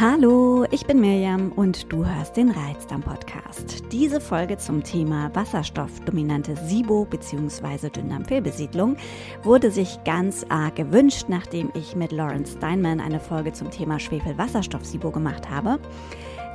[0.00, 3.82] Hallo, ich bin Mirjam und du hörst den Reizdarm Podcast.
[3.90, 7.90] Diese Folge zum Thema wasserstoffdominante SIBO bzw.
[7.90, 8.96] Dünndarmfehlbesiedlung
[9.42, 15.10] wurde sich ganz arg gewünscht, nachdem ich mit Lauren Steinman eine Folge zum Thema Schwefelwasserstoff-SIBO
[15.10, 15.80] gemacht habe.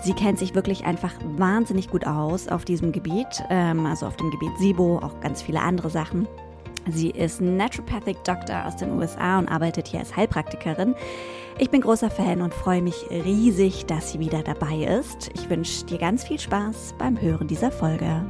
[0.02, 4.32] Sie kennt sich wirklich einfach wahnsinnig gut aus auf diesem Gebiet, ähm, also auf dem
[4.32, 6.30] Gebiet SIBO, auch ganz viele andere Sachen.
[6.90, 10.96] Sie ist Naturopathic Doctor aus den USA und arbeitet hier als Heilpraktikerin.
[11.60, 15.30] Ich bin großer Fan und freue mich riesig, dass sie wieder dabei ist.
[15.36, 18.26] Ich wünsche dir ganz viel Spaß beim Hören dieser Folge.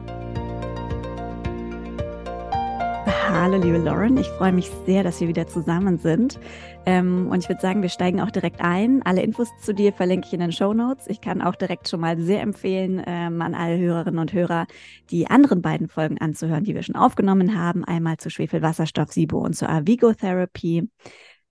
[3.36, 4.16] Hallo, liebe Lauren.
[4.18, 6.40] Ich freue mich sehr, dass wir wieder zusammen sind.
[6.86, 9.02] Ähm, und ich würde sagen, wir steigen auch direkt ein.
[9.04, 11.08] Alle Infos zu dir verlinke ich in den Show Notes.
[11.08, 14.68] Ich kann auch direkt schon mal sehr empfehlen, ähm, an alle Hörerinnen und Hörer,
[15.10, 17.84] die anderen beiden Folgen anzuhören, die wir schon aufgenommen haben.
[17.84, 20.88] Einmal zu Schwefelwasserstoff, SIBO und zur Avigo Therapy.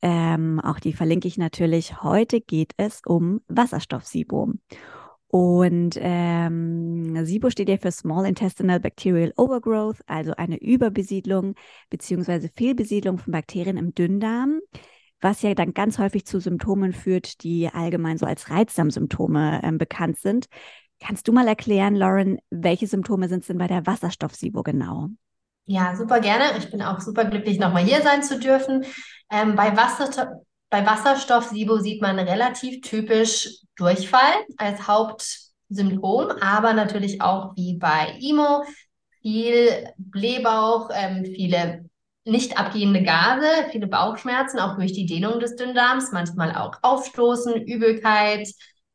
[0.03, 2.01] Ähm, auch die verlinke ich natürlich.
[2.01, 4.53] Heute geht es um Wasserstoff-SIBO.
[5.35, 11.55] Und ähm, SIBO steht ja für Small Intestinal Bacterial Overgrowth, also eine Überbesiedlung
[11.89, 12.51] bzw.
[12.55, 14.61] Fehlbesiedlung von Bakterien im Dünndarm,
[15.23, 20.19] was ja dann ganz häufig zu Symptomen führt, die allgemein so als Reizdarmsymptome ähm, bekannt
[20.19, 20.49] sind.
[21.01, 25.09] Kannst du mal erklären, Lauren, welche Symptome sind es denn bei der Wasserstoff-SIBO genau?
[25.65, 26.59] Ja, super gerne.
[26.59, 28.85] Ich bin auch super glücklich, nochmal hier sein zu dürfen.
[29.31, 37.55] Ähm, bei, Wasser, bei Wasserstoff-SIBO sieht man relativ typisch Durchfall als Hauptsymptom, aber natürlich auch
[37.57, 38.65] wie bei IMO
[39.21, 41.85] viel Blähbauch, ähm, viele
[42.25, 48.49] nicht abgehende Gase, viele Bauchschmerzen, auch durch die Dehnung des Dünndarms, manchmal auch Aufstoßen, Übelkeit,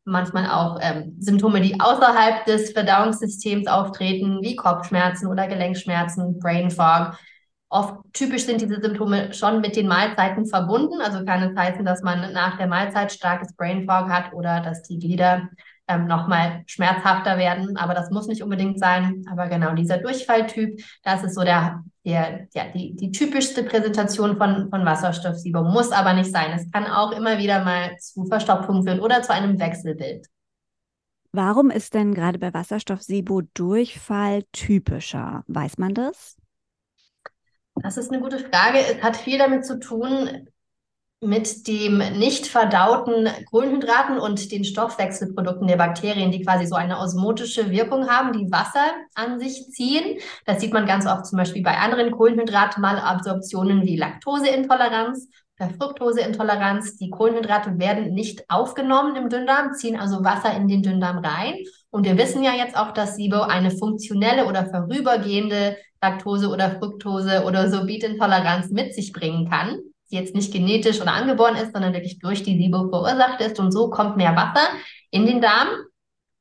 [0.04, 7.20] manchmal auch ähm, Symptome, die außerhalb des Verdauungssystems auftreten, wie Kopfschmerzen oder Gelenkschmerzen, Brain Fog.
[7.70, 11.02] Oft typisch sind diese Symptome schon mit den Mahlzeiten verbunden.
[11.02, 14.84] Also kann es heißen, dass man nach der Mahlzeit starkes Brain Fog hat oder dass
[14.84, 15.50] die Glieder
[15.90, 17.76] ähm, nochmal schmerzhafter werden.
[17.76, 19.26] Aber das muss nicht unbedingt sein.
[19.30, 24.70] Aber genau dieser Durchfalltyp, das ist so der, der, ja, die, die typischste Präsentation von,
[24.70, 25.72] von Wasserstoffsiebung.
[25.72, 26.52] Muss aber nicht sein.
[26.56, 30.28] Es kann auch immer wieder mal zu Verstopfung führen oder zu einem Wechselbild.
[31.34, 35.44] Warum ist denn gerade bei Wasserstoff-SIBO Durchfall typischer?
[35.48, 36.38] Weiß man das?
[37.84, 38.80] Das ist eine gute Frage.
[38.80, 40.48] Es hat viel damit zu tun,
[41.20, 47.72] mit dem nicht verdauten Kohlenhydraten und den Stoffwechselprodukten der Bakterien, die quasi so eine osmotische
[47.72, 48.86] Wirkung haben, die Wasser
[49.16, 50.20] an sich ziehen.
[50.46, 55.28] Das sieht man ganz oft zum Beispiel bei anderen Kohlenhydratmalabsorptionen wie Laktoseintoleranz
[55.60, 56.98] oder Fructoseintoleranz.
[56.98, 61.56] Die Kohlenhydrate werden nicht aufgenommen im Dünndarm, ziehen also Wasser in den Dünndarm rein.
[61.98, 67.44] Und wir wissen ja jetzt auch, dass SIBO eine funktionelle oder vorübergehende Laktose- oder Fructose-
[67.44, 69.80] oder Sorbitintoleranz mit sich bringen kann
[70.12, 73.60] die jetzt nicht genetisch oder angeboren ist, sondern wirklich durch die SIBO verursacht ist.
[73.60, 74.68] Und so kommt mehr Wasser
[75.12, 75.68] in den Darm,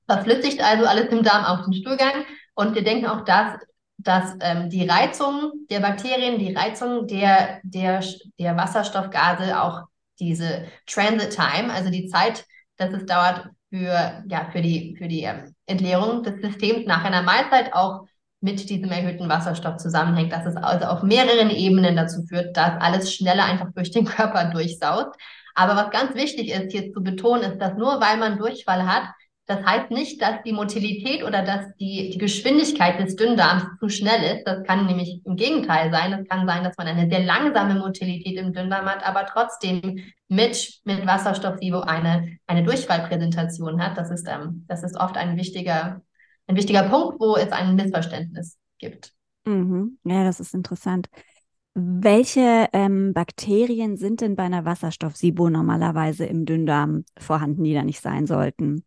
[0.06, 2.24] verflüssigt also alles im Darm auf den Stuhlgang.
[2.54, 3.58] Und wir denken auch, dass,
[3.98, 8.04] dass ähm, die Reizung der Bakterien, die Reizung der, der,
[8.38, 9.82] der Wasserstoffgase auch
[10.20, 12.46] diese Transit Time, also die Zeit,
[12.76, 17.22] dass es dauert für, ja, für die, für die ähm, Entleerung des Systems nach einer
[17.22, 18.06] Mahlzeit auch
[18.40, 23.12] mit diesem erhöhten Wasserstoff zusammenhängt, dass es also auf mehreren Ebenen dazu führt, dass alles
[23.12, 25.14] schneller einfach durch den Körper durchsaut.
[25.54, 29.04] Aber was ganz wichtig ist, hier zu betonen, ist, dass nur weil man Durchfall hat,
[29.46, 34.36] das heißt nicht, dass die Motilität oder dass die, die Geschwindigkeit des Dünndarms zu schnell
[34.36, 34.44] ist.
[34.44, 36.12] Das kann nämlich im Gegenteil sein.
[36.12, 40.80] Es kann sein, dass man eine sehr langsame Motilität im Dünndarm hat, aber trotzdem mit,
[40.84, 43.96] mit Wasserstoff-SIBO eine, eine Durchfallpräsentation hat.
[43.96, 46.02] Das ist, ähm, das ist oft ein wichtiger,
[46.48, 49.12] ein wichtiger Punkt, wo es ein Missverständnis gibt.
[49.44, 49.98] Mhm.
[50.02, 51.06] Ja, das ist interessant.
[51.74, 58.00] Welche ähm, Bakterien sind denn bei einer Wasserstoff-SIBO normalerweise im Dünndarm vorhanden, die da nicht
[58.00, 58.82] sein sollten?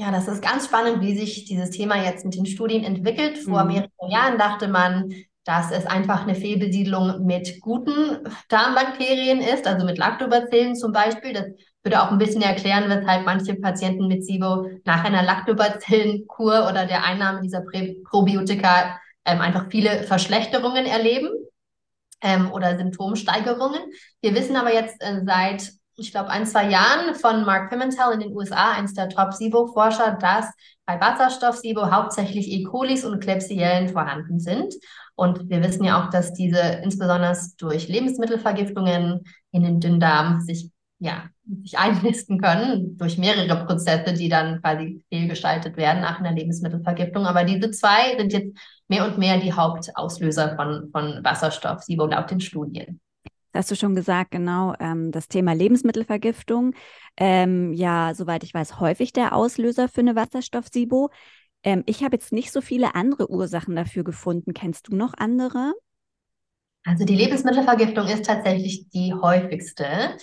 [0.00, 3.36] Ja, das ist ganz spannend, wie sich dieses Thema jetzt mit den Studien entwickelt.
[3.36, 3.72] Vor mhm.
[3.72, 9.98] mehreren Jahren dachte man, dass es einfach eine Fehlbesiedlung mit guten Darmbakterien ist, also mit
[9.98, 11.32] Lactobacillen zum Beispiel.
[11.32, 11.46] Das
[11.82, 17.02] würde auch ein bisschen erklären, weshalb manche Patienten mit SIBO nach einer Lactobacillenkur oder der
[17.02, 17.62] Einnahme dieser
[18.04, 21.30] Probiotika ähm, einfach viele Verschlechterungen erleben
[22.22, 23.80] ähm, oder Symptomsteigerungen.
[24.20, 28.20] Wir wissen aber jetzt äh, seit, ich glaube, ein, zwei Jahren von Mark Pimentel in
[28.20, 30.46] den USA, eines der Top-SIBO-Forscher, dass
[30.86, 32.62] bei Wasserstoff-SIBO hauptsächlich E.
[32.62, 34.74] colis und Klebsiellen vorhanden sind.
[35.16, 41.24] Und wir wissen ja auch, dass diese insbesondere durch Lebensmittelvergiftungen in den Dünndarm sich ja,
[41.62, 47.24] sich einnisten können durch mehrere Prozesse, die dann quasi fehlgestaltet werden nach einer Lebensmittelvergiftung.
[47.24, 48.56] Aber diese zwei sind jetzt
[48.88, 53.00] mehr und mehr die Hauptauslöser von, von Wasserstoff, SIBO laut den Studien.
[53.54, 56.74] Hast du schon gesagt, genau, ähm, das Thema Lebensmittelvergiftung.
[57.16, 61.10] Ähm, ja, soweit ich weiß, häufig der Auslöser für eine Wasserstoff-SIBO.
[61.62, 64.54] Ähm, ich habe jetzt nicht so viele andere Ursachen dafür gefunden.
[64.54, 65.72] Kennst du noch andere?
[66.84, 70.16] Also die Lebensmittelvergiftung ist tatsächlich die häufigste.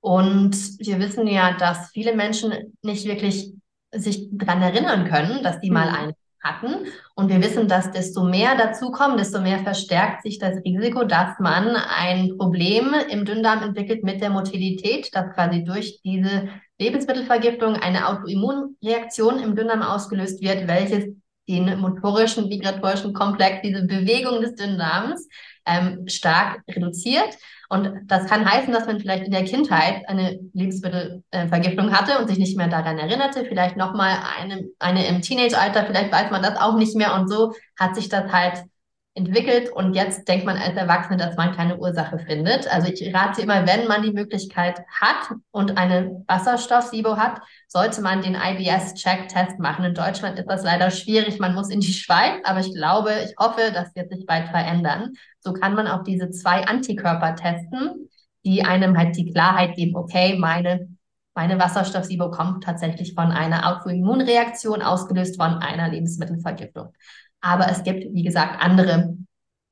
[0.00, 3.52] Und wir wissen ja, dass viele Menschen nicht wirklich
[3.92, 5.94] sich daran erinnern können, dass die mal mhm.
[5.94, 6.86] eine hatten.
[7.14, 11.76] Und wir wissen, dass desto mehr dazukommen, desto mehr verstärkt sich das Risiko, dass man
[11.76, 16.48] ein Problem im Dünndarm entwickelt mit der Motilität, dass quasi durch diese
[16.78, 21.04] Lebensmittelvergiftung eine Autoimmunreaktion im Dünndarm ausgelöst wird, welches
[21.48, 25.28] den motorischen, vibratorischen Komplex, diese Bewegung des Dünndarms
[25.70, 27.36] ähm, stark reduziert.
[27.68, 32.38] Und das kann heißen, dass man vielleicht in der Kindheit eine Lebensmittelvergiftung hatte und sich
[32.38, 36.76] nicht mehr daran erinnerte, vielleicht nochmal eine, eine im Teenage-Alter, vielleicht weiß man das auch
[36.76, 38.64] nicht mehr und so hat sich das halt
[39.14, 42.72] entwickelt und jetzt denkt man als Erwachsene, dass man keine Ursache findet.
[42.72, 48.22] Also ich rate immer, wenn man die Möglichkeit hat und eine Wasserstoff-SIBO hat, sollte man
[48.22, 49.84] den IBS-Check-Test machen.
[49.84, 53.34] In Deutschland ist das leider schwierig, man muss in die Schweiz, aber ich glaube, ich
[53.38, 55.14] hoffe, das wird sich bald verändern.
[55.40, 58.08] So kann man auch diese zwei Antikörper testen,
[58.44, 60.88] die einem halt die Klarheit geben, okay, meine
[61.32, 66.92] meine Wasserstoff-SIBO kommt tatsächlich von einer Autoimmunreaktion, ausgelöst von einer Lebensmittelvergiftung.
[67.40, 69.16] Aber es gibt, wie gesagt, andere,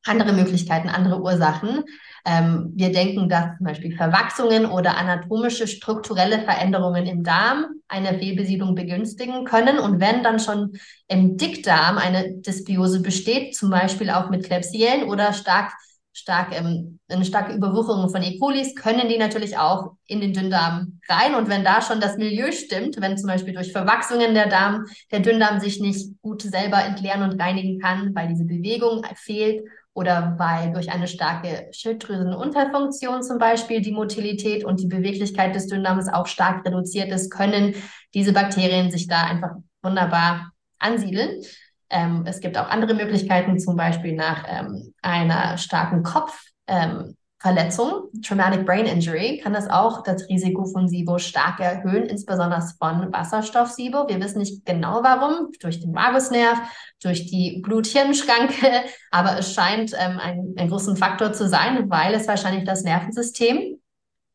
[0.04, 1.84] andere Möglichkeiten, andere Ursachen.
[2.24, 8.74] Ähm, wir denken, dass zum Beispiel Verwachsungen oder anatomische strukturelle Veränderungen im Darm eine Fehlbesiedlung
[8.74, 9.78] begünstigen können.
[9.78, 10.72] Und wenn dann schon
[11.06, 15.72] im Dickdarm eine Dysbiose besteht, zum Beispiel auch mit Klebsiellen oder stark
[16.18, 18.38] stark, ähm, eine starke Überwucherung von E.
[18.38, 21.34] colis, können die natürlich auch in den Dünndarm rein.
[21.34, 25.20] Und wenn da schon das Milieu stimmt, wenn zum Beispiel durch Verwachsungen der Darm, der
[25.20, 29.62] Dünndarm sich nicht gut selber entleeren und reinigen kann, weil diese Bewegung fehlt
[29.94, 36.08] oder weil durch eine starke Schilddrüsenunterfunktion zum Beispiel die Motilität und die Beweglichkeit des Dünndarms
[36.08, 37.74] auch stark reduziert ist, können
[38.14, 39.50] diese Bakterien sich da einfach
[39.82, 41.42] wunderbar ansiedeln.
[41.90, 48.66] Ähm, es gibt auch andere Möglichkeiten, zum Beispiel nach ähm, einer starken Kopfverletzung, ähm, Traumatic
[48.66, 54.08] Brain Injury, kann das auch das Risiko von SIBO stark erhöhen, insbesondere von Wasserstoff-SIBO.
[54.08, 56.58] Wir wissen nicht genau warum, durch den Vagusnerv,
[57.02, 62.28] durch die Blut-Hirn-Schranke, aber es scheint ähm, ein, ein großen Faktor zu sein, weil es
[62.28, 63.78] wahrscheinlich das Nervensystem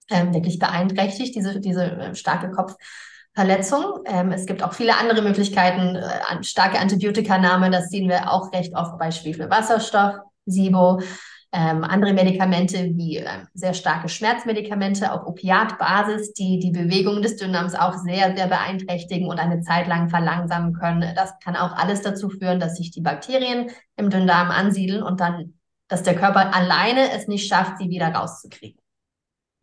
[0.10, 2.76] ähm, wirklich beeinträchtigt, diese, diese äh, starke Kopf
[3.33, 4.03] Verletzung.
[4.06, 8.75] Ähm, es gibt auch viele andere Möglichkeiten, äh, starke Antibiotikanahme, das sehen wir auch recht
[8.75, 10.15] oft bei Schwefelwasserstoff,
[10.45, 11.01] SIBO,
[11.51, 17.75] ähm, andere Medikamente wie äh, sehr starke Schmerzmedikamente auf Opiatbasis, die die Bewegung des Dünndarms
[17.75, 21.13] auch sehr, sehr beeinträchtigen und eine Zeit lang verlangsamen können.
[21.15, 25.53] Das kann auch alles dazu führen, dass sich die Bakterien im Dünndarm ansiedeln und dann,
[25.88, 28.82] dass der Körper alleine es nicht schafft, sie wieder rauszukriegen.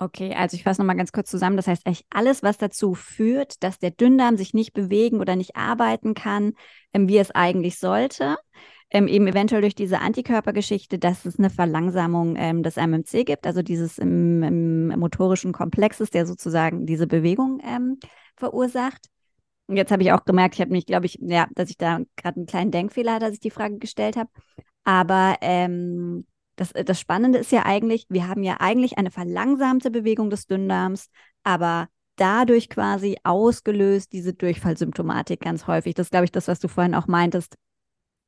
[0.02, 1.58] Okay, also ich fasse nochmal ganz kurz zusammen.
[1.58, 5.56] Das heißt, echt alles, was dazu führt, dass der Dünndarm sich nicht bewegen oder nicht
[5.56, 6.54] arbeiten kann,
[6.94, 8.38] ähm, wie es eigentlich sollte,
[8.90, 13.60] ähm, eben eventuell durch diese Antikörpergeschichte, dass es eine Verlangsamung ähm, des MMC gibt, also
[13.60, 17.98] dieses im, im motorischen Komplexes, der sozusagen diese Bewegung ähm,
[18.38, 19.06] verursacht.
[19.66, 22.00] Und jetzt habe ich auch gemerkt, ich habe mich, glaube ich, ja, dass ich da
[22.16, 24.30] gerade einen kleinen Denkfehler hatte, als ich die Frage gestellt habe.
[24.82, 26.24] Aber ähm,
[26.60, 30.46] das, äh, das Spannende ist ja eigentlich, wir haben ja eigentlich eine verlangsamte Bewegung des
[30.46, 31.08] Dünndarms,
[31.42, 35.94] aber dadurch quasi ausgelöst diese Durchfallsymptomatik ganz häufig.
[35.94, 37.56] Das ist, glaube ich, das, was du vorhin auch meintest.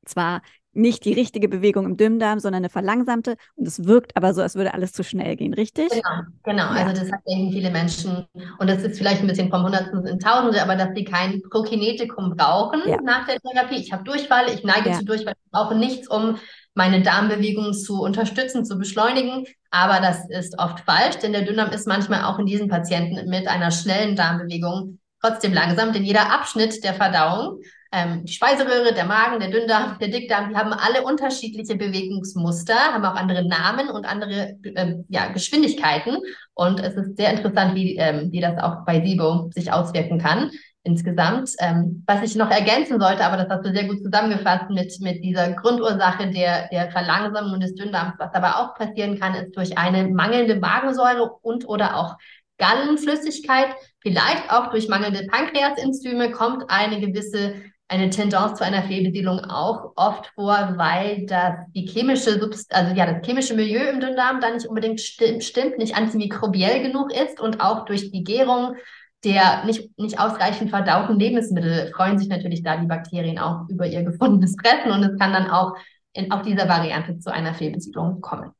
[0.05, 0.41] Zwar
[0.75, 4.55] nicht die richtige Bewegung im Dünndarm, sondern eine verlangsamte und es wirkt aber so, als
[4.55, 5.89] würde alles zu schnell gehen, richtig?
[5.89, 6.73] Genau, genau.
[6.73, 6.87] Ja.
[6.87, 8.25] Also das denken viele Menschen
[8.57, 12.35] und das ist vielleicht ein bisschen vom Hundertsten in Tausende, aber dass sie kein Prokinetikum
[12.35, 12.97] brauchen ja.
[13.03, 13.75] nach der Therapie.
[13.75, 14.97] Ich habe Durchfall, ich neige ja.
[14.97, 16.37] zu Durchfall, ich brauche nichts, um
[16.75, 19.45] meine Darmbewegungen zu unterstützen, zu beschleunigen.
[19.69, 23.47] Aber das ist oft falsch, denn der Dünndarm ist manchmal auch in diesen Patienten mit
[23.47, 27.59] einer schnellen Darmbewegung trotzdem langsam, denn jeder Abschnitt der Verdauung,
[27.93, 33.05] ähm, die Speiseröhre, der Magen, der Dünndarm, der Dickdarm, die haben alle unterschiedliche Bewegungsmuster, haben
[33.05, 36.17] auch andere Namen und andere äh, ja, Geschwindigkeiten.
[36.55, 40.51] Und es ist sehr interessant, wie, ähm, wie das auch bei SIBO sich auswirken kann
[40.83, 41.51] insgesamt.
[41.59, 45.23] Ähm, was ich noch ergänzen sollte, aber das hast du sehr gut zusammengefasst mit, mit
[45.23, 48.15] dieser Grundursache der, der Verlangsamung des Dünndarms.
[48.17, 52.17] Was aber auch passieren kann, ist durch eine mangelnde Magensäure und oder auch
[52.57, 53.67] Gallenflüssigkeit,
[54.01, 57.55] vielleicht auch durch mangelnde Pankreasenzyme, kommt eine gewisse
[57.89, 63.05] eine Tendenz zu einer Fehlbesiedlung auch oft vor, weil das die chemische Subst also ja
[63.05, 67.61] das chemische Milieu im Dünndarm da nicht unbedingt sti stimmt, nicht antimikrobiell genug ist und
[67.61, 68.75] auch durch die Gärung
[69.23, 74.03] der nicht, nicht ausreichend verdauten Lebensmittel freuen sich natürlich da die Bakterien auch über ihr
[74.03, 75.75] gefundenes Fressen und es kann dann auch
[76.13, 78.51] in, auf dieser Variante zu einer Fehlbesiedlung kommen.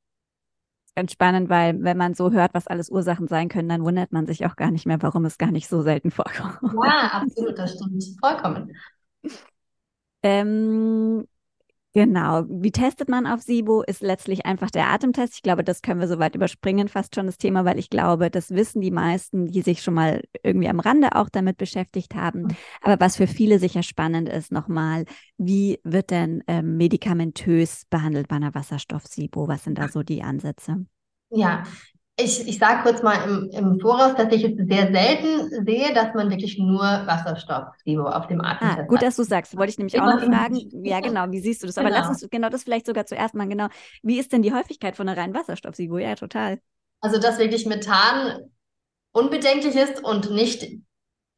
[0.96, 4.27] Ganz spannend, weil wenn man so hört, was alles Ursachen sein können, dann wundert man
[4.27, 6.60] sich auch gar nicht mehr, warum es gar nicht so selten vorkommt.
[6.62, 8.75] Ja, absolut, das stimmt vollkommen.
[10.25, 11.27] Ähm,
[11.93, 12.43] Genau.
[12.50, 13.83] Wie testet man auf SIBO?
[13.83, 15.35] Ist letztlich einfach der Atemtest.
[15.35, 18.50] Ich glaube, das können wir soweit überspringen, fast schon das Thema, weil ich glaube, das
[18.50, 22.43] wissen die meisten, die sich schon mal irgendwie am Rande auch damit beschäftigt haben.
[22.43, 22.57] Mhm.
[22.81, 25.05] Aber was für viele sicher spannend ist, nochmal,
[25.38, 29.47] wie wird denn ähm, medikamentös behandelt bei einer Wasserstoff-SIBO?
[29.47, 30.88] Was sind da so die Ansätze?
[31.29, 31.63] Ja,
[32.15, 36.13] ich, ich sage kurz mal im, im Voraus, dass ich es sehr selten sehe, dass
[36.13, 39.58] man wirklich nur Wasserstoff auf dem Atem ah, Gut, dass du sagst.
[39.58, 40.60] Wollte ich nämlich auch noch fragen.
[40.84, 41.32] Ja, genau.
[41.32, 41.77] Wie siehst du das?
[41.77, 42.01] Aber genau.
[42.01, 43.67] lass uns genau das vielleicht sogar zuerst mal genau.
[44.03, 45.98] Wie ist denn die Häufigkeit von einer reinen Wasserstoff-Sibo?
[45.98, 46.60] Ja, total.
[47.01, 48.51] Also, dass wirklich Methan
[49.12, 50.67] unbedenklich ist und nicht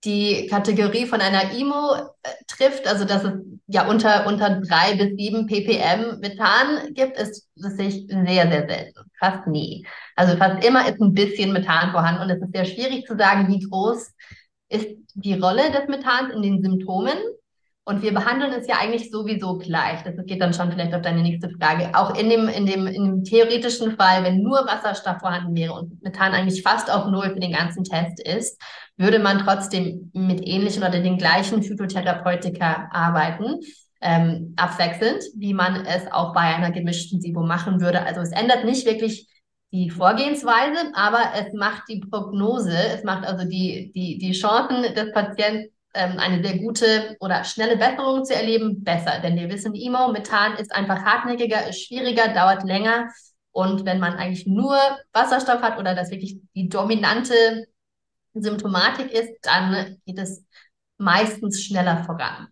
[0.04, 3.34] die Kategorie von einer IMO äh, trifft, also dass es
[3.68, 8.68] ja unter, unter drei bis sieben ppm Methan gibt, ist, das sehe ich sehr, sehr
[8.68, 9.05] selten.
[9.20, 9.86] Fast nie.
[10.16, 13.48] Also fast immer ist ein bisschen Methan vorhanden und es ist sehr schwierig zu sagen,
[13.48, 14.14] wie groß
[14.70, 17.18] ist die Rolle des Methans in den Symptomen.
[17.88, 20.02] Und wir behandeln es ja eigentlich sowieso gleich.
[20.02, 21.92] Das geht dann schon vielleicht auf deine nächste Frage.
[21.94, 26.02] Auch in dem, in dem, in dem theoretischen Fall, wenn nur Wasserstoff vorhanden wäre und
[26.02, 28.60] Methan eigentlich fast auf Null für den ganzen Test ist,
[28.98, 33.60] würde man trotzdem mit ähnlichen oder den gleichen Phytotherapeutika arbeiten,
[34.02, 38.02] ähm, abwechselnd, wie man es auch bei einer gemischten SIBO machen würde.
[38.06, 39.28] Also es ändert nicht wirklich
[39.72, 45.12] die Vorgehensweise, aber es macht die Prognose, es macht also die, die, die Chancen des
[45.12, 49.20] Patienten, ähm, eine sehr gute oder schnelle Besserung zu erleben, besser.
[49.22, 53.10] Denn wir wissen, IMO, Methan ist einfach hartnäckiger, ist schwieriger, dauert länger.
[53.52, 54.78] Und wenn man eigentlich nur
[55.14, 57.66] Wasserstoff hat oder das wirklich die dominante
[58.34, 60.46] Symptomatik ist, dann geht es
[60.98, 62.50] meistens schneller voran.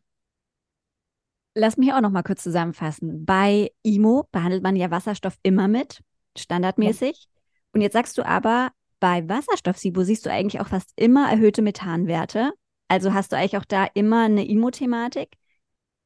[1.56, 3.26] Lass mich auch noch mal kurz zusammenfassen.
[3.26, 6.02] Bei IMO behandelt man ja Wasserstoff immer mit,
[6.38, 7.28] standardmäßig.
[7.30, 7.42] Ja.
[7.74, 12.54] Und jetzt sagst du aber, bei Wasserstoff-SIBO siehst du eigentlich auch fast immer erhöhte Methanwerte.
[12.88, 15.36] Also hast du eigentlich auch da immer eine IMO-Thematik.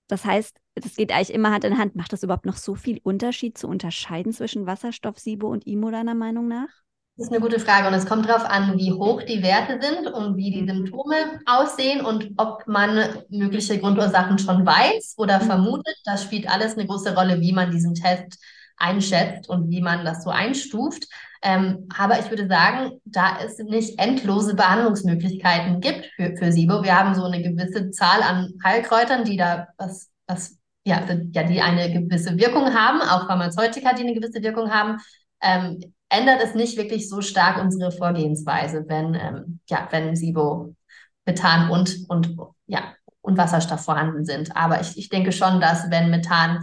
[0.08, 1.96] Das heißt, das geht eigentlich immer Hand in Hand.
[1.96, 6.48] Macht das überhaupt noch so viel Unterschied zu unterscheiden zwischen Wasserstoff-SIBO und IMO deiner Meinung
[6.48, 6.70] nach?
[7.18, 10.08] Das ist eine gute Frage und es kommt darauf an, wie hoch die Werte sind
[10.08, 10.68] und wie die mhm.
[10.68, 11.16] Symptome
[11.48, 15.46] aussehen und ob man mögliche Grundursachen schon weiß oder mhm.
[15.48, 15.96] vermutet.
[16.06, 18.38] Das spielt alles eine große Rolle, wie man diesen Test
[18.78, 21.08] einschätzt und wie man das so einstuft.
[21.42, 27.00] Ähm, aber ich würde sagen, da es nicht endlose Behandlungsmöglichkeiten gibt für, für SIBO, wir
[27.00, 31.92] haben so eine gewisse Zahl an Heilkräutern, die da was, was ja, ja, die eine
[31.92, 34.98] gewisse Wirkung haben, auch Pharmazeutika, die eine gewisse Wirkung haben.
[35.42, 40.76] Ähm, ändert es nicht wirklich so stark unsere Vorgehensweise, wenn, ähm, ja, wenn SIBO,
[41.26, 42.38] Methan und, und,
[42.68, 44.56] ja, und Wasserstoff vorhanden sind.
[44.56, 46.60] Aber ich, ich denke schon, dass wenn Methan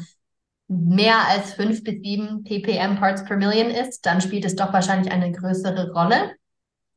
[0.69, 5.13] mehr als fünf bis sieben ppm Parts per Million ist, dann spielt es doch wahrscheinlich
[5.13, 6.33] eine größere Rolle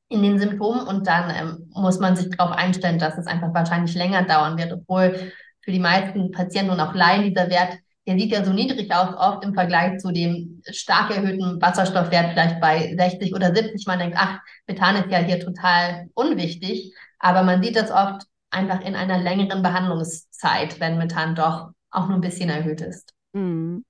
[0.09, 3.93] in den Symptomen und dann ähm, muss man sich darauf einstellen, dass es einfach wahrscheinlich
[3.93, 7.77] länger dauern wird, obwohl für die meisten Patienten und auch Laien dieser Wert
[8.07, 12.61] der sieht ja so niedrig aus, oft im Vergleich zu dem stark erhöhten Wasserstoffwert, vielleicht
[12.61, 13.85] bei 60 oder 70.
[13.85, 16.93] Man denkt, ach, Methan ist ja hier total unwichtig.
[17.19, 22.17] Aber man sieht das oft einfach in einer längeren Behandlungszeit, wenn Methan doch auch nur
[22.17, 23.13] ein bisschen erhöht ist.
[23.33, 23.83] Mhm.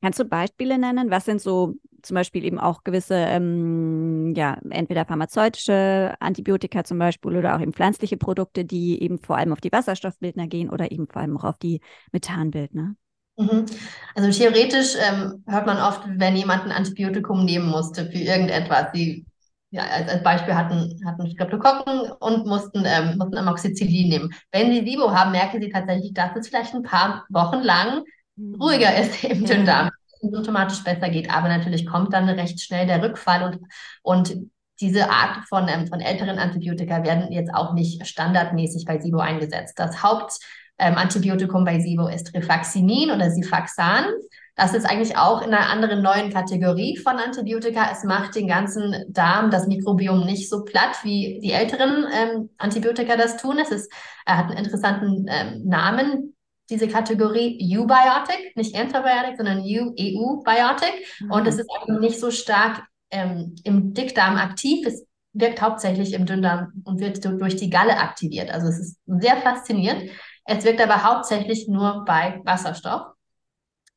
[0.00, 1.10] Kannst du Beispiele nennen?
[1.10, 7.36] Was sind so zum Beispiel eben auch gewisse, ähm, ja, entweder pharmazeutische Antibiotika zum Beispiel
[7.36, 11.08] oder auch eben pflanzliche Produkte, die eben vor allem auf die Wasserstoffbildner gehen oder eben
[11.08, 11.80] vor allem auch auf die
[12.12, 12.94] Methanbildner?
[13.38, 13.66] Mhm.
[14.14, 18.88] Also theoretisch ähm, hört man oft, wenn jemand ein Antibiotikum nehmen musste für irgendetwas.
[18.92, 19.24] Sie
[19.70, 24.34] ja, als, als Beispiel hatten, hatten Streptokokken und mussten, ähm, mussten Amoxicillin nehmen.
[24.50, 28.02] Wenn sie SIBO haben, merken sie tatsächlich, dass es vielleicht ein paar Wochen lang
[28.36, 28.54] mhm.
[28.60, 29.54] ruhiger ist im ja.
[29.54, 29.90] Dünndarm,
[30.20, 31.30] symptomatisch besser geht.
[31.30, 33.58] Aber natürlich kommt dann recht schnell der Rückfall und,
[34.02, 39.18] und diese Art von, ähm, von älteren Antibiotika werden jetzt auch nicht standardmäßig bei SIBO
[39.18, 39.78] eingesetzt.
[39.78, 40.38] Das Haupt
[40.78, 44.06] ähm, Antibiotikum bei SIBO ist Rifaximin oder Sifaxan.
[44.54, 47.90] Das ist eigentlich auch in einer anderen neuen Kategorie von Antibiotika.
[47.92, 53.16] Es macht den ganzen Darm, das Mikrobiom nicht so platt, wie die älteren ähm, Antibiotika
[53.16, 53.58] das tun.
[53.60, 53.92] Es ist,
[54.26, 56.34] er hat einen interessanten ähm, Namen,
[56.70, 61.06] diese Kategorie Eubiotic, nicht Antibiotic, sondern EU-Biotic.
[61.20, 61.30] Mhm.
[61.30, 64.84] Und es ist auch nicht so stark ähm, im Dickdarm aktiv.
[64.86, 68.50] Es wirkt hauptsächlich im Dünndarm und wird durch die Galle aktiviert.
[68.50, 70.10] Also es ist sehr faszinierend.
[70.50, 73.02] Es wirkt aber hauptsächlich nur bei Wasserstoff.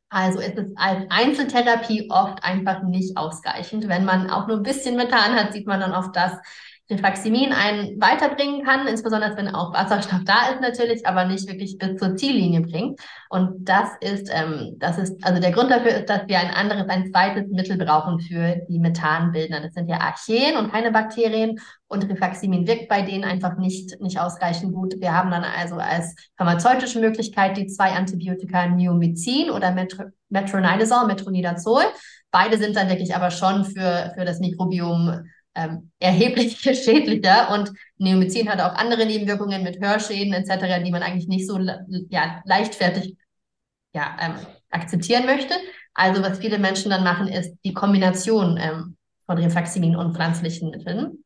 [0.10, 3.88] Also ist es als Einzeltherapie oft einfach nicht ausreichend.
[3.88, 6.34] Wenn man auch nur ein bisschen Methan hat, sieht man dann oft, dass
[6.92, 11.98] Rifaximin einen weiterbringen kann, insbesondere wenn auch Wasserstoff da ist natürlich, aber nicht wirklich bis
[11.98, 13.00] zur Ziellinie bringt.
[13.30, 16.88] Und das ist, ähm, das ist, also der Grund dafür ist, dass wir ein anderes,
[16.90, 19.62] ein zweites Mittel brauchen für die Methanbildner.
[19.62, 21.60] Das sind ja Archeen und keine Bakterien.
[21.88, 24.96] Und Rifaximin wirkt bei denen einfach nicht, nicht ausreichend gut.
[25.00, 31.84] Wir haben dann also als pharmazeutische Möglichkeit die zwei Antibiotika Neomycin oder Metro Metronidazol, Metronidazol.
[32.32, 38.50] Beide sind dann wirklich aber schon für, für das Mikrobiom ähm, erheblich schädlicher und Neomycin
[38.50, 41.60] hat auch andere Nebenwirkungen mit Hörschäden etc., die man eigentlich nicht so
[42.10, 43.16] ja, leichtfertig
[43.94, 44.36] ja, ähm,
[44.70, 45.54] akzeptieren möchte.
[45.94, 51.24] Also was viele Menschen dann machen, ist die Kombination ähm, von Rifaximin und pflanzlichen Mitteln.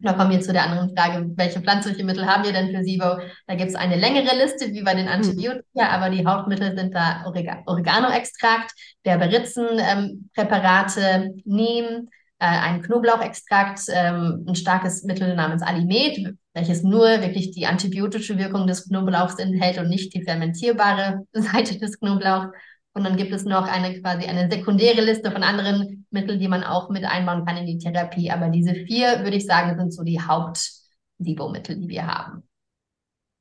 [0.00, 3.18] Da kommen wir zu der anderen Frage, welche pflanzliche Mittel haben wir denn für SIBO?
[3.48, 5.80] Da gibt es eine längere Liste wie bei den Antibiotika, mhm.
[5.80, 7.24] aber die Hauptmittel sind da
[7.66, 8.72] Oregano-Extrakt,
[9.02, 12.08] Berberitzen-Präparate, ähm, Neem,
[12.40, 18.66] äh, ein Knoblauchextrakt, ähm, ein starkes Mittel namens Alimet, welches nur wirklich die antibiotische Wirkung
[18.66, 22.48] des Knoblauchs enthält und nicht die fermentierbare Seite des Knoblauchs.
[22.94, 26.64] Und dann gibt es noch eine quasi eine sekundäre Liste von anderen Mitteln, die man
[26.64, 28.30] auch mit einbauen kann in die Therapie.
[28.30, 32.47] Aber diese vier, würde ich sagen, sind so die Haupt-SIBO-Mittel, die wir haben.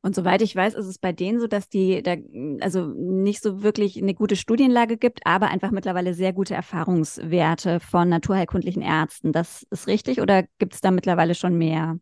[0.03, 2.15] Und soweit ich weiß, ist es bei denen so, dass die da
[2.61, 8.07] also nicht so wirklich eine gute Studienlage gibt, aber einfach mittlerweile sehr gute Erfahrungswerte von
[8.07, 9.31] naturheilkundlichen Ärzten.
[9.31, 11.97] Das ist richtig oder gibt es da mittlerweile schon mehr?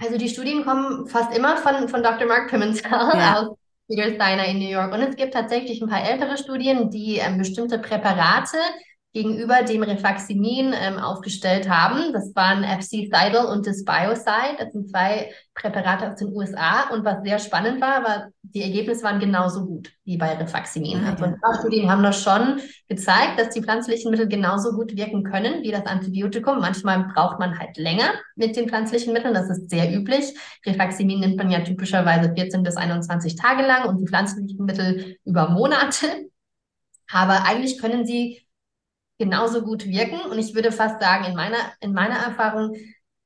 [0.00, 2.26] Also die Studien kommen fast immer von, von Dr.
[2.26, 3.40] Mark Pimentel ja.
[3.40, 3.56] aus
[3.88, 4.92] Peter Steiner in New York.
[4.92, 8.56] Und es gibt tatsächlich ein paar ältere Studien, die ähm, bestimmte Präparate
[9.12, 12.12] gegenüber dem Rifaximin ähm, aufgestellt haben.
[12.14, 14.56] Das waren FC-Cidal und das Biocide.
[14.58, 16.88] Das sind zwei Präparate aus den USA.
[16.90, 21.04] Und was sehr spannend war, war, die Ergebnisse waren genauso gut wie bei Rifaximin.
[21.04, 24.96] Ah, also ein paar Studien haben das schon gezeigt, dass die pflanzlichen Mittel genauso gut
[24.96, 26.60] wirken können wie das Antibiotikum.
[26.60, 29.34] Manchmal braucht man halt länger mit den pflanzlichen Mitteln.
[29.34, 30.34] Das ist sehr üblich.
[30.64, 35.50] Rifaximin nimmt man ja typischerweise 14 bis 21 Tage lang und die pflanzlichen Mittel über
[35.50, 36.06] Monate.
[37.12, 38.42] Aber eigentlich können sie
[39.22, 40.20] genauso gut wirken.
[40.30, 42.74] Und ich würde fast sagen, in meiner, in meiner Erfahrung,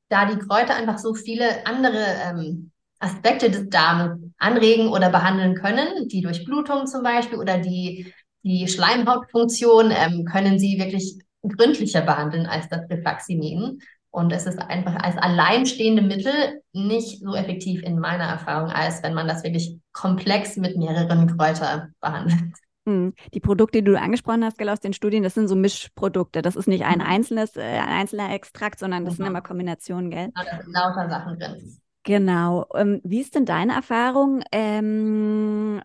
[0.08, 6.08] da die Kräuter einfach so viele andere ähm, Aspekte des Darmes anregen oder behandeln können,
[6.08, 12.68] die Durchblutung zum Beispiel oder die, die Schleimhautfunktion, ähm, können sie wirklich gründlicher behandeln als
[12.68, 13.80] das Rifaximin.
[14.10, 19.14] Und es ist einfach als alleinstehende Mittel nicht so effektiv in meiner Erfahrung, als wenn
[19.14, 22.54] man das wirklich komplex mit mehreren Kräutern behandelt.
[22.86, 23.14] Hm.
[23.34, 26.40] Die Produkte, die du angesprochen hast, gell, aus den Studien, das sind so Mischprodukte.
[26.40, 27.06] Das ist nicht ein mhm.
[27.06, 29.24] einzelnes, äh, ein einzelner Extrakt, sondern das genau.
[29.24, 30.32] sind immer Kombinationen, gell?
[30.36, 31.78] Ja, da sind lauter Sachen drin.
[32.04, 32.66] Genau.
[32.74, 34.44] Ähm, wie ist denn deine Erfahrung?
[34.52, 35.82] Ähm,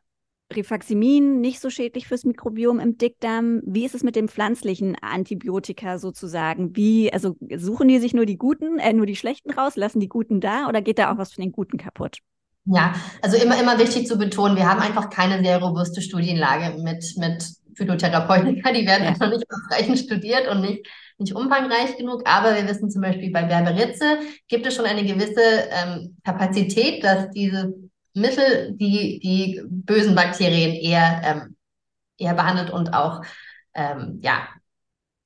[0.56, 3.62] Rifaximin nicht so schädlich fürs Mikrobiom im Dickdarm.
[3.66, 6.76] Wie ist es mit dem pflanzlichen Antibiotika sozusagen?
[6.76, 10.10] Wie, also suchen die sich nur die guten, äh, nur die schlechten raus, lassen die
[10.10, 12.20] guten da oder geht da auch was von den guten kaputt?
[12.66, 17.04] Ja, also immer, immer wichtig zu betonen, wir haben einfach keine sehr robuste Studienlage mit,
[17.18, 17.44] mit
[17.76, 18.72] Phytotherapeutika.
[18.72, 19.10] Die werden ja.
[19.10, 22.22] einfach nicht ausreichend studiert und nicht, nicht umfangreich genug.
[22.26, 27.32] Aber wir wissen zum Beispiel bei Berberitze gibt es schon eine gewisse ähm, Kapazität, dass
[27.32, 27.74] diese
[28.14, 31.56] Mittel die, die bösen Bakterien eher, ähm,
[32.18, 33.24] eher behandelt und auch,
[33.74, 34.48] ähm, ja,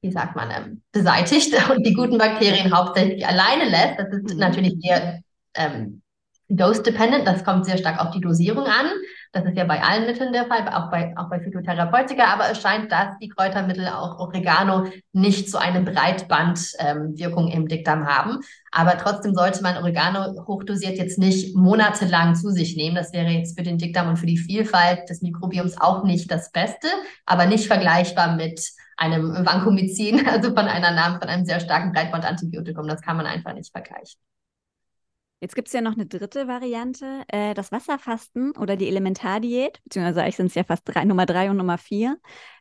[0.02, 4.00] wie sagt man, ähm, beseitigt und die guten Bakterien hauptsächlich alleine lässt.
[4.00, 4.40] Das ist mhm.
[4.40, 5.22] natürlich sehr
[5.56, 6.02] ähm,
[6.48, 8.88] Dose-dependent, das kommt sehr stark auf die Dosierung an.
[9.32, 12.62] Das ist ja bei allen Mitteln der Fall, auch bei, auch bei Phytotherapeutika, aber es
[12.62, 18.40] scheint, dass die Kräutermittel, auch Oregano, nicht so eine Breitbandwirkung ähm, im Dickdarm haben.
[18.72, 22.96] Aber trotzdem sollte man Oregano hochdosiert jetzt nicht monatelang zu sich nehmen.
[22.96, 26.52] Das wäre jetzt für den Dickdarm und für die Vielfalt des Mikrobioms auch nicht das
[26.52, 26.88] Beste,
[27.26, 28.62] aber nicht vergleichbar mit
[28.98, 32.88] einem Vancomycin, also von einer Namen, von einem sehr starken Breitbandantibiotikum.
[32.88, 34.20] Das kann man einfach nicht vergleichen.
[35.46, 40.24] Jetzt gibt es ja noch eine dritte Variante, äh, das Wasserfasten oder die Elementardiät, beziehungsweise
[40.24, 42.18] eigentlich sind es ja fast drei, Nummer drei und Nummer vier.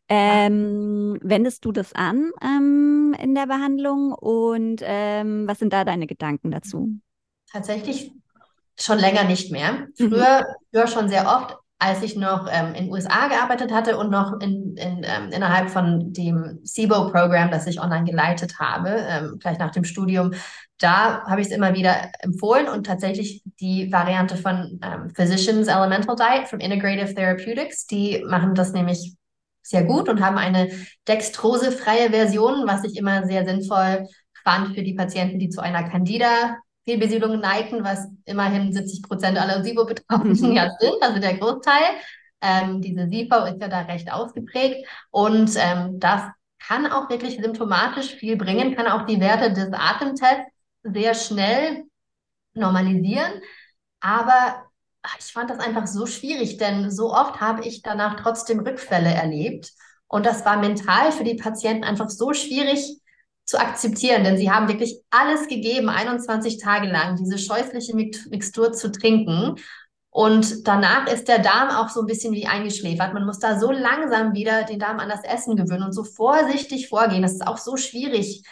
[0.07, 6.07] Ähm, wendest du das an ähm, in der Behandlung und ähm, was sind da deine
[6.07, 6.91] Gedanken dazu?
[7.51, 8.13] Tatsächlich
[8.79, 9.89] schon länger nicht mehr.
[9.99, 10.11] Mhm.
[10.11, 14.11] Früher, früher schon sehr oft, als ich noch ähm, in den USA gearbeitet hatte und
[14.11, 19.59] noch in, in, ähm, innerhalb von dem SIBO-Programm, das ich online geleitet habe, ähm, gleich
[19.59, 20.35] nach dem Studium,
[20.79, 26.17] da habe ich es immer wieder empfohlen und tatsächlich die Variante von ähm, Physicians Elemental
[26.17, 29.15] Diet from Integrative Therapeutics, die machen das nämlich
[29.63, 30.71] sehr gut und haben eine
[31.09, 34.07] dextrosefreie Version, was ich immer sehr sinnvoll
[34.43, 39.65] fand für die Patienten, die zu einer Candida Fehlbesiedlung neigen, was immerhin 70 Prozent aller
[39.65, 41.83] SIBO-Betroffenen ja sind, also der Großteil.
[42.43, 46.23] Ähm, diese SIBO ist ja da recht ausgeprägt und ähm, das
[46.59, 50.54] kann auch wirklich symptomatisch viel bringen, kann auch die Werte des Atemtests
[50.85, 51.85] sehr schnell
[52.55, 53.41] normalisieren.
[54.01, 54.65] Aber
[55.19, 59.73] ich fand das einfach so schwierig, denn so oft habe ich danach trotzdem Rückfälle erlebt.
[60.07, 63.01] Und das war mental für die Patienten einfach so schwierig
[63.45, 68.91] zu akzeptieren, denn sie haben wirklich alles gegeben, 21 Tage lang, diese scheußliche Mixtur zu
[68.91, 69.57] trinken.
[70.11, 73.13] Und danach ist der Darm auch so ein bisschen wie eingeschläfert.
[73.13, 76.89] Man muss da so langsam wieder den Darm an das Essen gewöhnen und so vorsichtig
[76.89, 77.23] vorgehen.
[77.23, 78.45] Das ist auch so schwierig,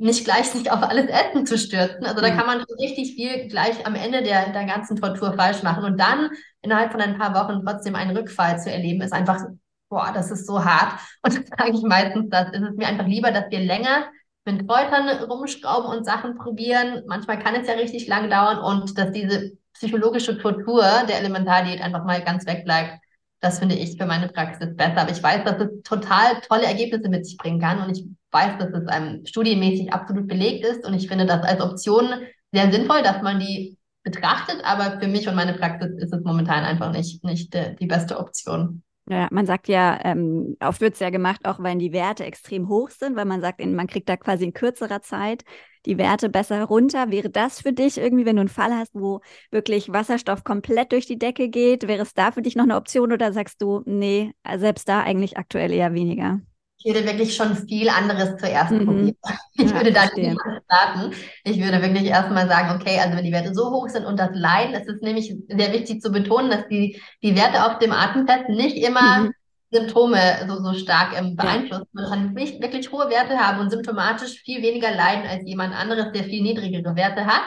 [0.00, 2.06] nicht gleich sich auf alles Essen zu stürzen.
[2.06, 5.84] Also da kann man richtig viel gleich am Ende der, der ganzen Tortur falsch machen.
[5.84, 6.30] Und dann
[6.62, 9.44] innerhalb von ein paar Wochen trotzdem einen Rückfall zu erleben, ist einfach,
[9.90, 10.98] boah, das ist so hart.
[11.22, 14.06] Und das sage ich meistens, das ist es mir einfach lieber, dass wir länger
[14.46, 17.02] mit Kräutern rumschrauben und Sachen probieren.
[17.06, 22.04] Manchmal kann es ja richtig lang dauern und dass diese psychologische Tortur der Elementardiät einfach
[22.04, 23.02] mal ganz wegbleibt.
[23.40, 25.02] Das finde ich für meine Praxis besser.
[25.02, 28.58] Aber ich weiß, dass es total tolle Ergebnisse mit sich bringen kann und ich weiß,
[28.58, 32.08] dass es ähm, studienmäßig absolut belegt ist und ich finde das als Option
[32.52, 36.64] sehr sinnvoll, dass man die betrachtet, aber für mich und meine Praxis ist es momentan
[36.64, 38.82] einfach nicht, nicht äh, die beste Option.
[39.08, 42.68] Ja, man sagt ja, ähm, oft wird es ja gemacht, auch wenn die Werte extrem
[42.68, 45.42] hoch sind, weil man sagt, man kriegt da quasi in kürzerer Zeit
[45.84, 47.10] die Werte besser runter.
[47.10, 51.06] Wäre das für dich irgendwie, wenn du einen Fall hast, wo wirklich Wasserstoff komplett durch
[51.06, 54.32] die Decke geht, wäre es da für dich noch eine Option oder sagst du, nee,
[54.58, 56.40] selbst da eigentlich aktuell eher weniger?
[56.82, 58.86] Ich würde wirklich schon viel anderes zuerst mhm.
[58.86, 59.16] probieren.
[59.54, 61.14] Ich ja, würde da nicht starten.
[61.44, 64.30] Ich würde wirklich erstmal sagen, okay, also wenn die Werte so hoch sind und das
[64.32, 68.48] Leiden, es ist nämlich sehr wichtig zu betonen, dass die, die Werte auf dem Atemtest
[68.48, 69.32] nicht immer mhm.
[69.70, 71.86] Symptome so, so stark ähm, beeinflussen.
[71.92, 76.10] Man kann nicht wirklich hohe Werte haben und symptomatisch viel weniger leiden als jemand anderes,
[76.12, 77.44] der viel niedrigere Werte hat.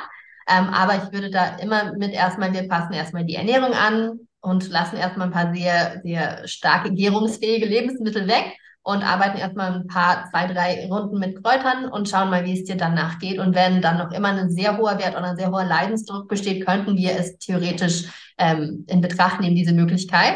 [0.47, 4.69] Ähm, aber ich würde da immer mit erstmal, wir passen erstmal die Ernährung an und
[4.69, 10.29] lassen erstmal ein paar sehr, sehr starke gärungsfähige Lebensmittel weg und arbeiten erstmal ein paar,
[10.29, 13.39] zwei, drei Runden mit Kräutern und schauen mal, wie es dir danach geht.
[13.39, 16.65] Und wenn dann noch immer ein sehr hoher Wert oder ein sehr hoher Leidensdruck besteht,
[16.65, 18.05] könnten wir es theoretisch
[18.37, 20.35] ähm, in Betracht nehmen, diese Möglichkeit.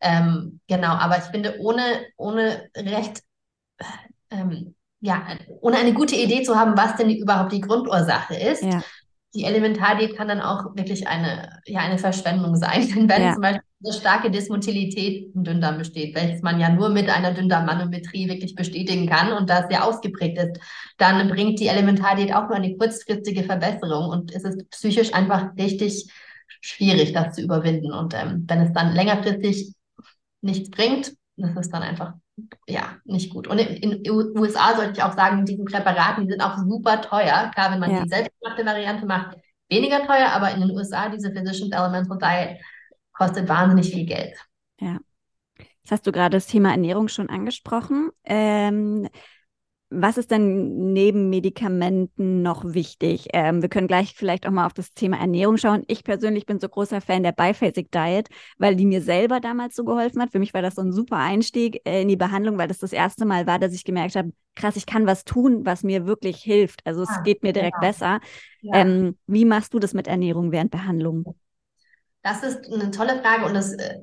[0.00, 1.82] Ähm, genau, aber ich finde, ohne,
[2.18, 3.22] ohne recht,
[4.30, 5.22] ähm, ja,
[5.60, 8.82] ohne eine gute Idee zu haben, was denn überhaupt die Grundursache ist, ja
[9.36, 12.88] die Elementardiät kann dann auch wirklich eine, ja, eine Verschwendung sein.
[12.94, 13.32] Denn wenn ja.
[13.34, 18.28] zum Beispiel eine starke Dysmotilität im Dünndarm besteht, welches man ja nur mit einer Dünndarmmanometrie
[18.28, 20.60] wirklich bestätigen kann und das sehr ausgeprägt ist,
[20.96, 26.10] dann bringt die Elementardiät auch nur eine kurzfristige Verbesserung und es ist psychisch einfach richtig
[26.60, 27.92] schwierig, das zu überwinden.
[27.92, 29.74] Und ähm, wenn es dann längerfristig
[30.40, 32.14] nichts bringt, das ist dann einfach
[32.66, 33.46] ja, nicht gut.
[33.46, 37.00] Und in den USA sollte ich auch sagen, mit diesen Präparaten, die sind auch super
[37.00, 37.50] teuer.
[37.54, 38.02] Klar, wenn man ja.
[38.02, 39.36] die selbstgemachte Variante macht,
[39.68, 42.60] weniger teuer, aber in den USA diese Physicians Elemental Diet
[43.12, 44.36] kostet wahnsinnig viel Geld.
[44.80, 44.98] Ja.
[45.58, 48.10] Jetzt hast du gerade das Thema Ernährung schon angesprochen.
[48.24, 49.08] Ähm,
[49.88, 53.28] was ist denn neben Medikamenten noch wichtig?
[53.32, 55.84] Ähm, wir können gleich vielleicht auch mal auf das Thema Ernährung schauen.
[55.86, 59.84] Ich persönlich bin so großer Fan der Biphasic Diet, weil die mir selber damals so
[59.84, 60.32] geholfen hat.
[60.32, 62.92] Für mich war das so ein super Einstieg äh, in die Behandlung, weil das das
[62.92, 66.42] erste Mal war, dass ich gemerkt habe, krass, ich kann was tun, was mir wirklich
[66.42, 66.84] hilft.
[66.84, 67.86] Also es ah, geht mir direkt genau.
[67.86, 68.20] besser.
[68.62, 68.80] Ja.
[68.80, 71.36] Ähm, wie machst du das mit Ernährung während Behandlung?
[72.22, 74.00] Das ist eine tolle Frage und es, äh,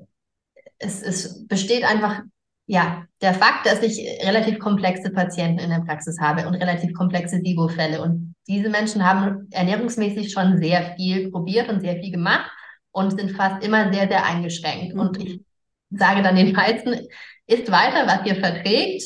[0.78, 2.22] es, es besteht einfach
[2.66, 7.42] ja, der Fakt, dass ich relativ komplexe Patienten in der Praxis habe und relativ komplexe
[7.44, 8.02] SIBO-Fälle.
[8.02, 12.50] Und diese Menschen haben ernährungsmäßig schon sehr viel probiert und sehr viel gemacht
[12.92, 14.94] und sind fast immer sehr, sehr eingeschränkt.
[14.94, 15.00] Mhm.
[15.00, 15.42] Und ich
[15.90, 17.08] sage dann den meisten,
[17.48, 19.04] isst weiter, was ihr verträgt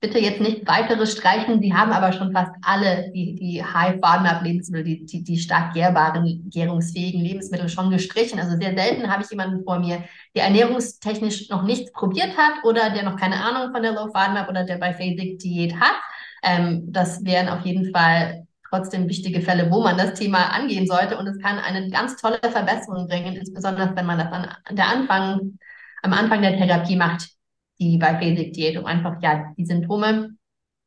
[0.00, 1.60] bitte jetzt nicht weiteres streichen.
[1.60, 7.22] Sie haben aber schon fast alle die, die High-FODMAP-Lebensmittel, die, die, die stark gärbaren, gärungsfähigen
[7.22, 8.38] Lebensmittel schon gestrichen.
[8.38, 10.04] Also sehr selten habe ich jemanden vor mir,
[10.34, 14.64] der ernährungstechnisch noch nichts probiert hat oder der noch keine Ahnung von der Low-FODMAP oder
[14.64, 15.96] der Biphasic-Diät hat.
[16.42, 21.16] Ähm, das wären auf jeden Fall trotzdem wichtige Fälle, wo man das Thema angehen sollte.
[21.16, 25.58] Und es kann eine ganz tolle Verbesserung bringen, insbesondere wenn man das an der Anfang,
[26.02, 27.35] am Anfang der Therapie macht
[27.78, 30.36] die Biphasic-Diät, um einfach ja die Symptome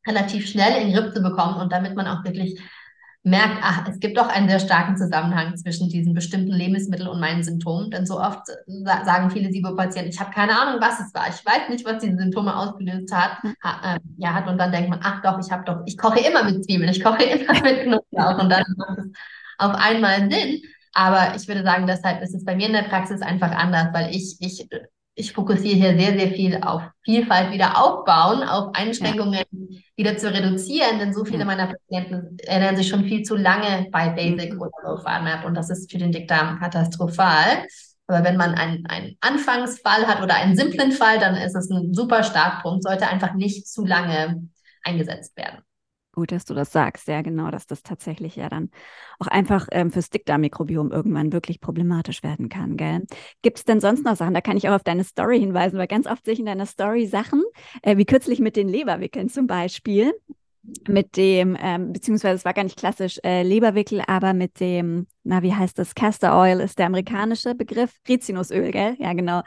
[0.08, 2.60] relativ schnell in den Griff zu bekommen und damit man auch wirklich
[3.23, 7.43] merkt, ach, es gibt doch einen sehr starken Zusammenhang zwischen diesen bestimmten Lebensmitteln und meinen
[7.43, 7.91] Symptomen.
[7.91, 8.47] Denn so oft
[9.06, 11.28] sagen viele SIBO-Patienten, ich habe keine Ahnung, was es war.
[11.28, 13.43] Ich weiß nicht, was diese Symptome ausgelöst hat.
[13.43, 13.56] Hm.
[13.63, 16.19] Ha, äh, ja, hat und dann denkt man, ach doch, ich habe doch, ich koche
[16.19, 19.06] immer mit Zwiebeln, ich koche immer mit Knoblauch und dann macht es
[19.58, 20.62] auf einmal Sinn.
[20.93, 24.15] Aber ich würde sagen, deshalb ist es bei mir in der Praxis einfach anders, weil
[24.15, 24.67] ich, ich
[25.19, 29.79] ich fokussiere hier sehr, sehr viel auf Vielfalt wieder aufbauen, auf Einschränkungen ja.
[29.95, 31.45] wieder zu reduzieren, denn so viele ja.
[31.45, 34.62] meiner Patienten erinnern sich schon viel zu lange bei Basic mhm.
[34.62, 37.65] oder Low FODMAP und das ist für den Dickdarm katastrophal.
[38.08, 41.93] Aber wenn man einen, einen Anfangsfall hat oder einen simplen Fall, dann ist es ein
[41.93, 44.47] super Startpunkt, sollte einfach nicht zu lange
[44.84, 45.60] eingesetzt werden.
[46.19, 47.08] Gut, dass du das sagst.
[47.08, 48.71] Ja, genau, dass das tatsächlich ja dann
[49.19, 53.05] auch einfach ähm, fürs Dickdarmmikrobiom irgendwann wirklich problematisch werden kann, gell?
[53.41, 54.34] Gibt es denn sonst noch Sachen?
[54.34, 56.65] Da kann ich auch auf deine Story hinweisen, weil ganz oft sehe ich in deiner
[56.65, 57.41] Story Sachen,
[57.84, 60.13] äh, wie kürzlich mit den Leberwickeln zum Beispiel
[60.88, 65.41] mit dem, ähm, beziehungsweise es war gar nicht klassisch äh, Leberwickel, aber mit dem, na,
[65.41, 65.95] wie heißt das?
[65.95, 67.91] Castor Oil ist der amerikanische Begriff.
[68.08, 68.95] Rizinusöl, gell?
[69.00, 69.41] Ja, genau.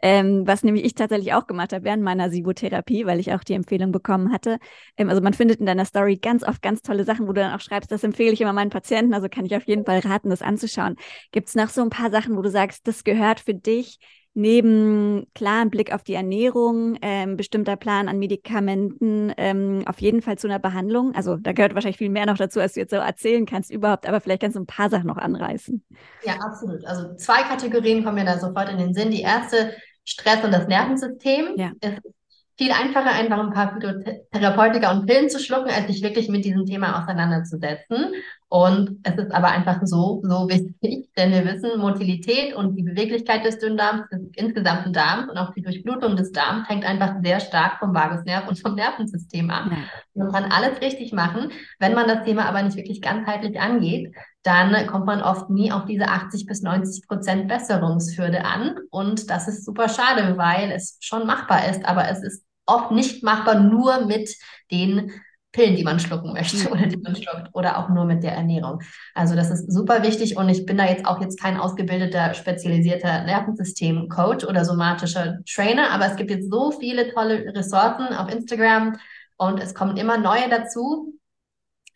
[0.00, 3.54] Ähm, was nämlich ich tatsächlich auch gemacht habe während meiner Sibotherapie, weil ich auch die
[3.54, 4.58] Empfehlung bekommen hatte.
[4.96, 7.54] Ähm, also man findet in deiner Story ganz oft ganz tolle Sachen, wo du dann
[7.54, 10.30] auch schreibst, das empfehle ich immer meinen Patienten, also kann ich auf jeden Fall raten,
[10.30, 10.96] das anzuschauen.
[11.32, 13.98] Gibt es noch so ein paar Sachen, wo du sagst, das gehört für dich
[14.34, 20.38] neben klaren Blick auf die Ernährung, ähm, bestimmter Plan an Medikamenten, ähm, auf jeden Fall
[20.38, 21.14] zu einer Behandlung?
[21.14, 24.06] Also da gehört wahrscheinlich viel mehr noch dazu, als du jetzt so erzählen kannst überhaupt,
[24.06, 25.84] aber vielleicht kannst du ein paar Sachen noch anreißen.
[26.24, 26.84] Ja, absolut.
[26.84, 29.10] Also zwei Kategorien kommen mir da sofort in den Sinn.
[29.10, 29.72] Die erste,
[30.04, 31.54] Stress und das Nervensystem.
[31.56, 31.72] Ja.
[31.80, 32.14] Es ist
[32.58, 36.66] viel einfacher, einfach ein paar Phytotherapeutika und Pillen zu schlucken, als sich wirklich mit diesem
[36.66, 38.12] Thema auseinanderzusetzen.
[38.52, 43.44] Und es ist aber einfach so, so wichtig, denn wir wissen, Motilität und die Beweglichkeit
[43.44, 47.78] des Dünndarms, des insgesamten Darms und auch die Durchblutung des Darms hängt einfach sehr stark
[47.78, 49.66] vom Vagusnerv und vom Nervensystem ab.
[49.70, 49.76] Ja.
[50.14, 51.52] Man kann alles richtig machen.
[51.78, 55.84] Wenn man das Thema aber nicht wirklich ganzheitlich angeht, dann kommt man oft nie auf
[55.84, 58.74] diese 80 bis 90 Prozent Besserungshürde an.
[58.90, 63.22] Und das ist super schade, weil es schon machbar ist, aber es ist oft nicht
[63.22, 64.34] machbar nur mit
[64.72, 65.12] den
[65.52, 68.80] Pillen, die man schlucken möchte oder die man schluckt oder auch nur mit der Ernährung.
[69.14, 73.24] Also das ist super wichtig und ich bin da jetzt auch jetzt kein ausgebildeter, spezialisierter
[73.24, 78.96] Nervensystem-Coach oder somatischer Trainer, aber es gibt jetzt so viele tolle Ressourcen auf Instagram
[79.36, 81.14] und es kommen immer neue dazu.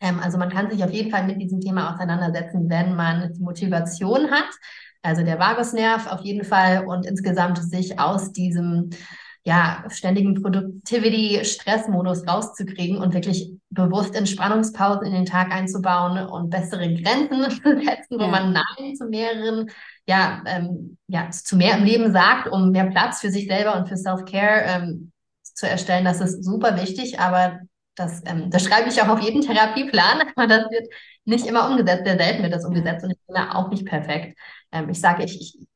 [0.00, 3.42] Ähm, also man kann sich auf jeden Fall mit diesem Thema auseinandersetzen, wenn man die
[3.42, 4.50] Motivation hat.
[5.02, 8.90] Also der Vagusnerv auf jeden Fall und insgesamt sich aus diesem
[9.46, 17.42] ja, ständigen Productivity-Stressmodus rauszukriegen und wirklich bewusst Entspannungspausen in den Tag einzubauen und bessere Grenzen
[17.50, 18.28] zu setzen, wo ja.
[18.28, 19.70] man Nein zu mehreren,
[20.06, 23.86] ja, ähm, ja, zu mehr im Leben sagt, um mehr Platz für sich selber und
[23.86, 26.06] für Self-Care ähm, zu erstellen.
[26.06, 27.60] Das ist super wichtig, aber
[27.96, 30.88] das, ähm, das schreibe ich auch auf jeden Therapieplan, aber das wird
[31.26, 32.04] nicht immer umgesetzt.
[32.06, 34.38] Sehr selten wird das umgesetzt und ich bin da auch nicht perfekt.
[34.72, 35.66] Ähm, ich sage, ich, ich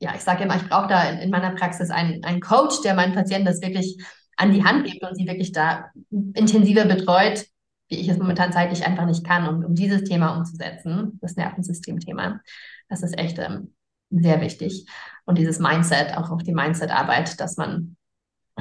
[0.00, 2.94] ja, ich sage immer, ich brauche da in, in, meiner Praxis einen, einen Coach, der
[2.94, 4.02] meinen Patienten das wirklich
[4.36, 5.90] an die Hand gibt und sie wirklich da
[6.34, 7.44] intensiver betreut,
[7.88, 12.40] wie ich es momentan zeitlich einfach nicht kann, um, um dieses Thema umzusetzen, das Nervensystem-Thema.
[12.88, 13.74] Das ist echt ähm,
[14.10, 14.86] sehr wichtig.
[15.24, 17.96] Und dieses Mindset, auch auf die Mindset-Arbeit, dass man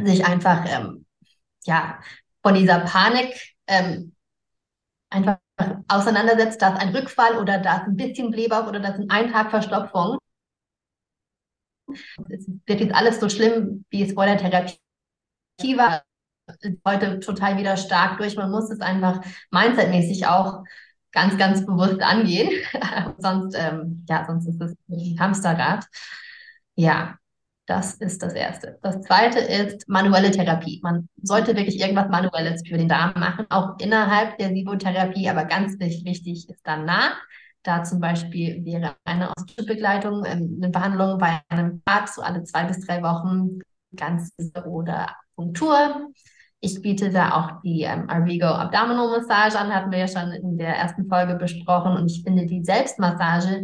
[0.03, 1.05] sich einfach ähm,
[1.65, 1.99] ja,
[2.41, 4.13] von dieser Panik ähm,
[5.09, 5.37] einfach
[5.87, 10.17] auseinandersetzt, dass ein Rückfall oder dass ein bisschen Blähbauch oder dass ein Tag Verstopfung
[12.29, 14.77] es wird jetzt alles so schlimm, wie es vor der Therapie
[15.77, 16.03] war.
[16.85, 18.35] Heute total wieder stark durch.
[18.35, 20.63] Man muss es einfach mindsetmäßig auch
[21.11, 22.49] ganz, ganz bewusst angehen.
[23.17, 25.85] sonst, ähm, ja, sonst ist es ein Hamsterrad.
[26.75, 27.17] Ja,
[27.65, 28.79] das ist das Erste.
[28.81, 30.79] Das Zweite ist manuelle Therapie.
[30.83, 35.77] Man sollte wirklich irgendwas Manuelles für den Darm machen, auch innerhalb der Sibotherapie, aber ganz
[35.79, 37.17] wichtig ist danach.
[37.63, 42.63] Da zum Beispiel wäre eine Osteobegleitung, ähm, eine Behandlung bei einem Arzt, so alle zwei
[42.65, 43.59] bis drei Wochen,
[43.95, 44.31] ganz
[44.65, 46.11] oder Akupunktur.
[46.59, 50.57] Ich biete da auch die ähm, Arvigo Abdominal Massage an, hatten wir ja schon in
[50.57, 51.95] der ersten Folge besprochen.
[51.97, 53.63] Und ich finde die Selbstmassage,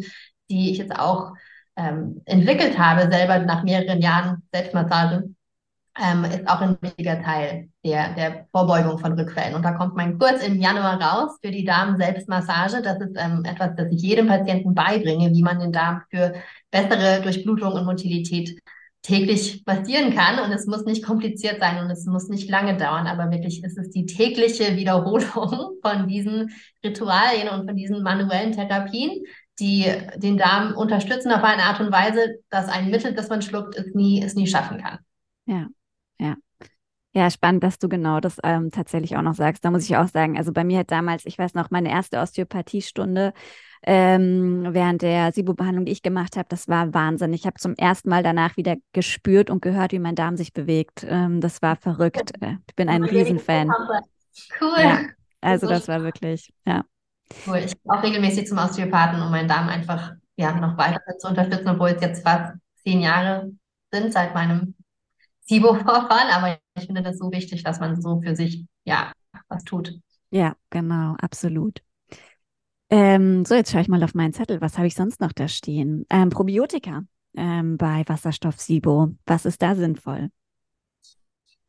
[0.49, 1.33] die ich jetzt auch
[1.75, 5.33] ähm, entwickelt habe, selber nach mehreren Jahren Selbstmassage,
[6.01, 9.53] ähm, ist auch ein wichtiger Teil der, der Vorbeugung von Rückfällen.
[9.53, 12.81] Und da kommt mein Kurs im Januar raus für die Darm-Selbstmassage.
[12.81, 16.33] Das ist ähm, etwas, das ich jedem Patienten beibringe, wie man den Darm für
[16.71, 18.59] bessere Durchblutung und Motilität
[19.03, 20.43] täglich massieren kann.
[20.43, 23.77] Und es muss nicht kompliziert sein und es muss nicht lange dauern, aber wirklich ist
[23.77, 26.51] es die tägliche Wiederholung von diesen
[26.83, 29.23] Ritualien und von diesen manuellen Therapien,
[29.59, 33.75] die den Darm unterstützen auf eine Art und Weise, dass ein Mittel, das man schluckt,
[33.75, 34.97] es nie, es nie schaffen kann.
[35.45, 35.67] Ja,
[36.19, 36.35] ja.
[37.15, 39.63] Ja, spannend, dass du genau das ähm, tatsächlich auch noch sagst.
[39.63, 42.17] Da muss ich auch sagen, also bei mir hat damals, ich weiß noch, meine erste
[42.17, 43.33] Osteopathiestunde
[43.85, 47.33] ähm, während der SIBO-Behandlung, die ich gemacht habe, das war Wahnsinn.
[47.33, 51.05] Ich habe zum ersten Mal danach wieder gespürt und gehört, wie mein Darm sich bewegt.
[51.07, 52.31] Ähm, das war verrückt.
[52.41, 53.69] Äh, ich bin ein Riesenfan.
[54.59, 54.79] Cool.
[54.79, 55.01] Ja,
[55.41, 56.83] also das war wirklich, ja.
[57.45, 57.57] Cool.
[57.57, 61.69] Ich gehe auch regelmäßig zum Osteopathen, um meinen Darm einfach ja, noch weiter zu unterstützen,
[61.69, 63.51] obwohl es jetzt fast zehn Jahre
[63.91, 64.75] sind seit meinem
[65.45, 69.11] SIBO-Vorfall, aber ich finde das so wichtig, dass man so für sich, ja,
[69.47, 69.99] was tut.
[70.31, 71.81] Ja, genau, absolut.
[72.89, 74.61] Ähm, so, jetzt schaue ich mal auf meinen Zettel.
[74.61, 76.05] Was habe ich sonst noch da stehen?
[76.09, 77.03] Ähm, Probiotika
[77.35, 79.15] ähm, bei Wasserstoff SIBO.
[79.25, 80.29] Was ist da sinnvoll?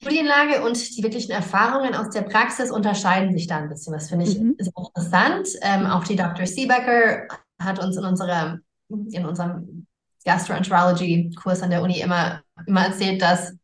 [0.03, 3.95] Studienlage und die wirklichen Erfahrungen aus der Praxis unterscheiden sich da ein bisschen.
[3.95, 4.55] Das finde ich mhm.
[4.59, 5.49] sehr interessant.
[5.63, 6.47] Ähm, auch die Dr.
[6.47, 7.27] Seebecker
[7.59, 8.59] hat uns in unserer
[8.89, 9.87] in unserem
[10.25, 13.55] Gastroenterology-Kurs an der Uni immer, immer erzählt, dass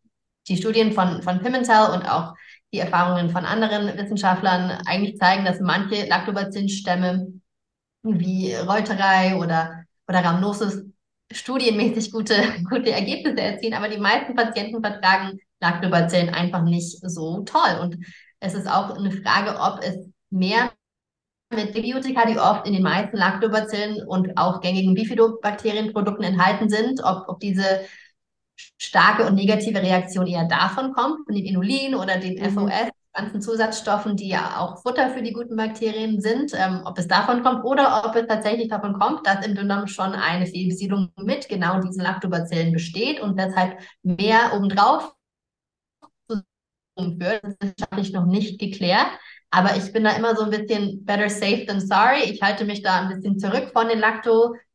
[0.51, 2.35] die Studien von, von Pimentel und auch
[2.73, 7.29] die Erfahrungen von anderen Wissenschaftlern eigentlich zeigen, dass manche Lactobacillus-Stämme
[8.03, 10.83] wie Reuterei oder, oder Rhamnosus
[11.33, 12.35] studienmäßig gute,
[12.69, 17.79] gute Ergebnisse erzielen, aber die meisten Patienten vertragen Lactobacillen einfach nicht so toll.
[17.81, 17.99] Und
[18.41, 19.97] es ist auch eine Frage, ob es
[20.31, 20.73] mehr
[21.53, 27.29] mit Präbiotika, die oft in den meisten Lactobacillen und auch gängigen Bifidobakterienprodukten enthalten sind, ob,
[27.29, 27.81] ob diese
[28.79, 32.51] starke und negative Reaktion eher davon kommt, von den Inulin oder den mhm.
[32.51, 37.09] FOS, ganzen Zusatzstoffen, die ja auch Futter für die guten Bakterien sind, ähm, ob es
[37.09, 41.49] davon kommt oder ob es tatsächlich davon kommt, dass im Dünndarm schon eine Fehlbesiedlung mit
[41.49, 45.15] genau diesen Lactobacillen besteht und deshalb mehr obendrauf
[46.97, 47.43] wird.
[47.43, 49.09] Das ist wissenschaftlich noch nicht geklärt.
[49.51, 52.23] Aber ich bin da immer so ein bisschen better safe than sorry.
[52.25, 53.99] Ich halte mich da ein bisschen zurück von den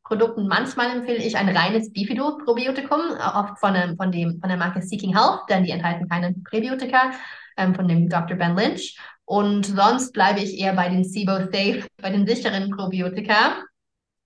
[0.06, 0.46] Lacto-Produkten.
[0.46, 5.40] Manchmal empfehle ich ein reines Bifido-Probiotikum, oft von, von, dem, von der Marke Seeking Health,
[5.48, 7.12] denn die enthalten keine Präbiotika,
[7.56, 8.36] ähm, von dem Dr.
[8.36, 8.98] Ben Lynch.
[9.24, 13.62] Und sonst bleibe ich eher bei den SIBO Safe, bei den sicheren Probiotika,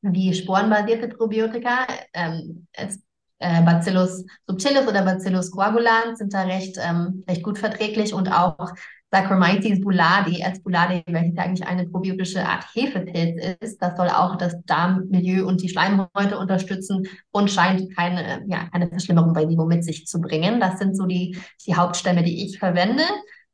[0.03, 1.87] wie sporenbasierte Probiotika.
[2.13, 3.01] Ähm, es,
[3.39, 8.75] äh, Bacillus subtilis oder Bacillus coagulans sind da recht, ähm, recht gut verträglich und auch
[9.13, 13.79] Saccharomyces boulardii, als Boulardii, welches ja eigentlich eine probiotische Art Hefepilz ist.
[13.83, 19.33] Das soll auch das Darmmilieu und die Schleimhäute unterstützen und scheint keine, ja, keine Verschlimmerung
[19.33, 20.61] bei Vivo mit sich zu bringen.
[20.61, 23.03] Das sind so die, die Hauptstämme, die ich verwende.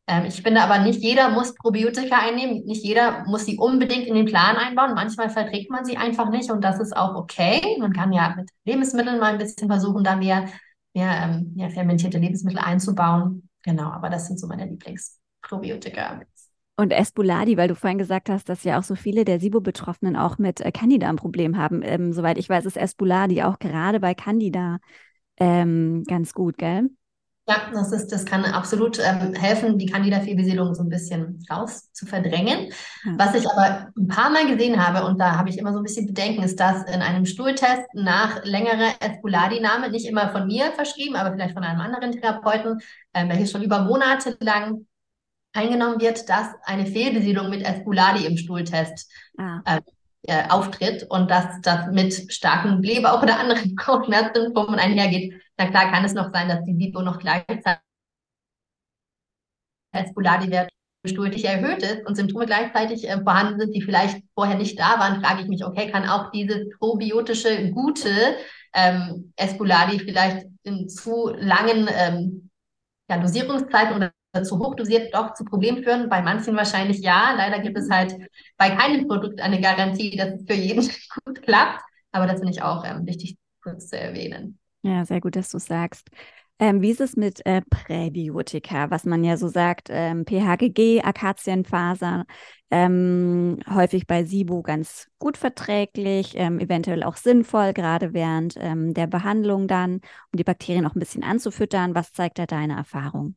[0.07, 2.65] Ähm, ich finde aber, nicht jeder muss Probiotika einnehmen.
[2.65, 4.95] Nicht jeder muss sie unbedingt in den Plan einbauen.
[4.95, 7.61] Manchmal verträgt man sie einfach nicht und das ist auch okay.
[7.81, 10.49] Man kann ja mit Lebensmitteln mal ein bisschen versuchen, da mehr,
[10.95, 13.49] mehr, ähm, mehr fermentierte Lebensmittel einzubauen.
[13.63, 15.19] Genau, aber das sind so meine Lieblings.
[15.49, 16.21] Probiotika.
[16.79, 20.37] Und Espuladi, weil du vorhin gesagt hast, dass ja auch so viele der SIBO-Betroffenen auch
[20.37, 21.81] mit äh, Candida ein Problem haben.
[21.83, 24.79] Ähm, soweit ich weiß, ist Espuladi auch gerade bei Candida
[25.39, 26.91] ähm, ganz gut, gell?
[27.49, 32.05] Ja, das ist, das kann absolut ähm, helfen, die Candida-Fehlbesiedlung so ein bisschen raus zu
[32.05, 32.73] verdrängen.
[33.05, 33.13] Ja.
[33.19, 35.85] Was ich aber ein paar Mal gesehen habe, und da habe ich immer so ein
[35.85, 41.15] bisschen Bedenken, ist, dass in einem Stuhltest nach längerer Espuladi-Nahme, nicht immer von mir verschrieben,
[41.15, 42.81] aber vielleicht von einem anderen Therapeuten,
[43.13, 44.85] äh, welches schon über Monate lang
[45.57, 49.61] eingenommen wird, dass eine Fehlbesiedlung mit Esculadi im Stuhltest ah.
[49.65, 49.81] äh,
[50.29, 55.35] äh, auftritt und dass das mit starken Leber- oder anderen Bauchschmerzsymptomen einhergeht.
[55.57, 57.81] Na klar kann es noch sein, dass die SIBO noch gleichzeitig
[59.93, 60.69] Esculadi-Wert
[61.07, 65.23] stuhltlich erhöht ist und Symptome gleichzeitig äh, vorhanden sind, die vielleicht vorher nicht da waren,
[65.23, 68.11] frage ich mich, okay, kann auch dieses probiotische, gute
[68.75, 72.51] ähm, Esculadi vielleicht in zu langen ähm,
[73.09, 76.09] ja, Dosierungszeiten oder zu hoch dosiert doch zu Problemen führen.
[76.09, 77.33] Bei manchen wahrscheinlich ja.
[77.37, 78.17] Leider gibt es halt
[78.57, 80.83] bei keinem Produkt eine Garantie, dass es für jeden
[81.25, 81.83] gut klappt.
[82.13, 84.59] Aber das finde ich auch ähm, wichtig kurz zu erwähnen.
[84.83, 86.09] Ja, sehr gut, dass du sagst.
[86.59, 92.25] Ähm, wie ist es mit äh, Präbiotika, was man ja so sagt, ähm, PHGG, Akazienfaser,
[92.71, 99.07] ähm, häufig bei SIBO ganz gut verträglich, ähm, eventuell auch sinnvoll, gerade während ähm, der
[99.07, 101.95] Behandlung dann, um die Bakterien auch ein bisschen anzufüttern.
[101.95, 103.37] Was zeigt da deine Erfahrung?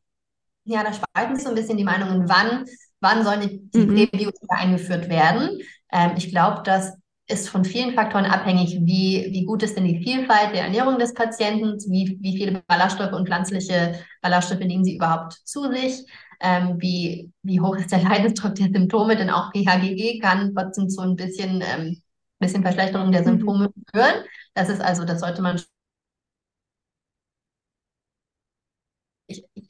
[0.70, 2.64] Ja, da spalten sich so ein bisschen die Meinungen, wann,
[3.00, 4.08] wann sollen die, die mhm.
[4.08, 5.58] Präbiotika eingeführt werden.
[5.90, 10.00] Ähm, ich glaube, das ist von vielen Faktoren abhängig, wie, wie gut ist denn die
[10.00, 15.32] Vielfalt der Ernährung des Patienten, wie, wie viele Ballaststoffe und pflanzliche Ballaststoffe nehmen sie überhaupt
[15.44, 16.06] zu sich,
[16.40, 21.00] ähm, wie, wie hoch ist der Leidensdruck der Symptome, denn auch PHGG kann trotzdem zu
[21.00, 22.00] ein bisschen, ähm,
[22.38, 23.26] bisschen Verschlechterung der mhm.
[23.26, 23.84] Symptome mhm.
[23.92, 24.24] führen.
[24.54, 25.60] Das ist also, das sollte man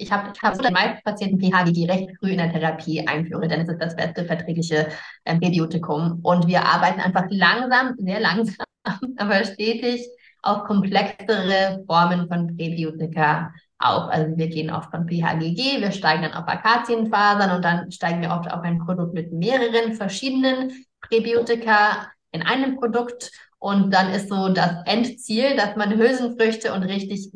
[0.01, 3.61] ich, habe hab so den meisten Patienten PHGG recht früh in der Therapie einführe, denn
[3.61, 4.89] es ist das beste verträgliche
[5.25, 6.21] äh, Präbiotikum.
[6.23, 8.65] Und wir arbeiten einfach langsam, sehr langsam,
[9.17, 10.09] aber stetig
[10.43, 14.11] auf komplexere Formen von Präbiotika auf.
[14.11, 18.31] Also wir gehen oft von PHGG, wir steigen dann auf Akazienfasern und dann steigen wir
[18.31, 23.31] oft auf ein Produkt mit mehreren verschiedenen Präbiotika in einem Produkt.
[23.59, 27.31] Und dann ist so das Endziel, dass man Hülsenfrüchte und richtig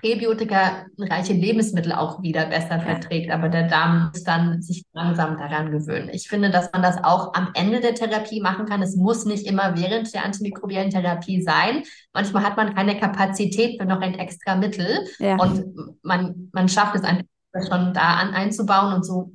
[0.00, 3.30] Präbiotika-reiche Lebensmittel auch wieder besser verträgt.
[3.30, 6.10] Aber der Darm muss dann sich langsam daran gewöhnen.
[6.12, 8.82] Ich finde, dass man das auch am Ende der Therapie machen kann.
[8.82, 11.82] Es muss nicht immer während der antimikrobiellen Therapie sein.
[12.12, 15.06] Manchmal hat man keine Kapazität für noch ein extra Mittel.
[15.18, 15.36] Ja.
[15.36, 15.64] Und
[16.02, 17.24] man, man schafft es einfach
[17.68, 19.32] schon da an, einzubauen und so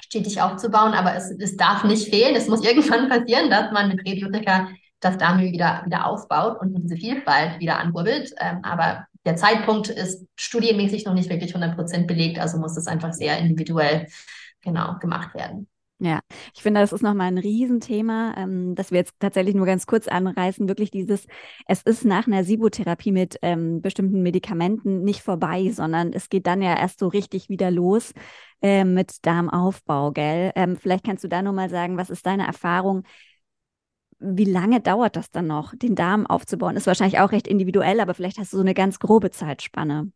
[0.00, 0.94] stetig aufzubauen.
[0.94, 2.36] Aber es, es darf nicht fehlen.
[2.36, 4.68] Es muss irgendwann passieren, dass man mit Präbiotika
[5.00, 8.32] das Darmöl wieder, wieder aufbaut und diese Vielfalt wieder ankurbelt.
[8.40, 13.12] Ähm, aber der Zeitpunkt ist studienmäßig noch nicht wirklich 100 belegt, also muss das einfach
[13.12, 14.06] sehr individuell
[14.62, 15.68] genau gemacht werden.
[16.00, 16.20] Ja,
[16.54, 20.08] ich finde, das ist nochmal ein Riesenthema, ähm, das wir jetzt tatsächlich nur ganz kurz
[20.08, 20.66] anreißen.
[20.68, 21.26] Wirklich dieses,
[21.66, 26.62] es ist nach einer Sibotherapie mit ähm, bestimmten Medikamenten nicht vorbei, sondern es geht dann
[26.62, 28.14] ja erst so richtig wieder los
[28.62, 30.52] äh, mit Darmaufbau, gell?
[30.54, 33.02] Ähm, vielleicht kannst du da nochmal sagen, was ist deine Erfahrung?
[34.20, 36.76] Wie lange dauert das dann noch, den Darm aufzubauen?
[36.76, 40.10] Ist wahrscheinlich auch recht individuell, aber vielleicht hast du so eine ganz grobe Zeitspanne.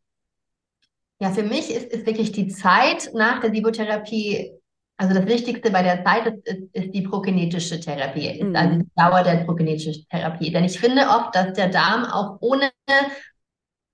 [1.20, 4.58] Ja, für mich ist, ist wirklich die Zeit nach der Sibotherapie
[5.02, 8.54] also das Wichtigste bei der Zeit ist, ist, ist die prokinetische Therapie, mhm.
[8.54, 10.52] also die Dauer der prokinetischen Therapie.
[10.52, 12.70] Denn ich finde oft, dass der Darm auch ohne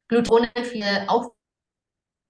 [0.08, 0.84] Gluten, ohne viel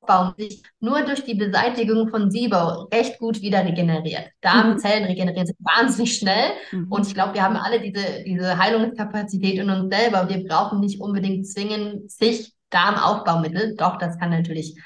[0.09, 4.31] Aufbau sich nur durch die Beseitigung von SIBO recht gut wieder regeneriert.
[4.41, 5.09] Darmzellen mhm.
[5.09, 6.91] regenerieren sich wahnsinnig schnell mhm.
[6.91, 10.29] und ich glaube, wir haben alle diese, diese Heilungskapazität in uns selber.
[10.29, 13.77] Wir brauchen nicht unbedingt zwingend sich Darmaufbaumittel.
[13.77, 14.77] Doch, das kann natürlich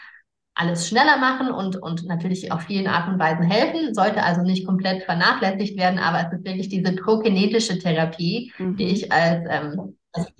[0.54, 4.66] alles schneller machen und, und natürlich auf vielen Arten und Weisen helfen, sollte also nicht
[4.66, 8.76] komplett vernachlässigt werden, aber es ist wirklich diese prokinetische Therapie, mhm.
[8.76, 10.30] die ich als, ähm, als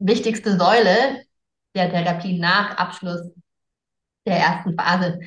[0.00, 1.22] wichtigste Säule
[1.76, 3.30] der Therapie nach Abschluss
[4.26, 5.20] der ersten Phase,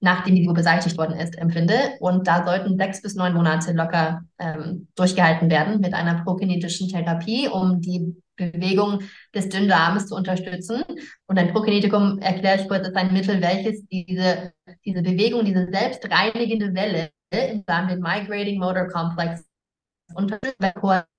[0.00, 1.74] nachdem die Figur beseitigt worden ist, empfinde.
[2.00, 7.48] Und da sollten sechs bis neun Monate locker ähm, durchgehalten werden mit einer prokinetischen Therapie,
[7.48, 9.00] um die Bewegung
[9.34, 10.82] des Dünndarmes zu unterstützen.
[11.26, 14.52] Und ein Prokinetikum, erkläre ich kurz, ist ein Mittel, welches diese,
[14.84, 19.44] diese Bewegung, diese selbstreinigende Welle im Darm, den Migrating Motor Complex,
[20.14, 20.58] unterstützt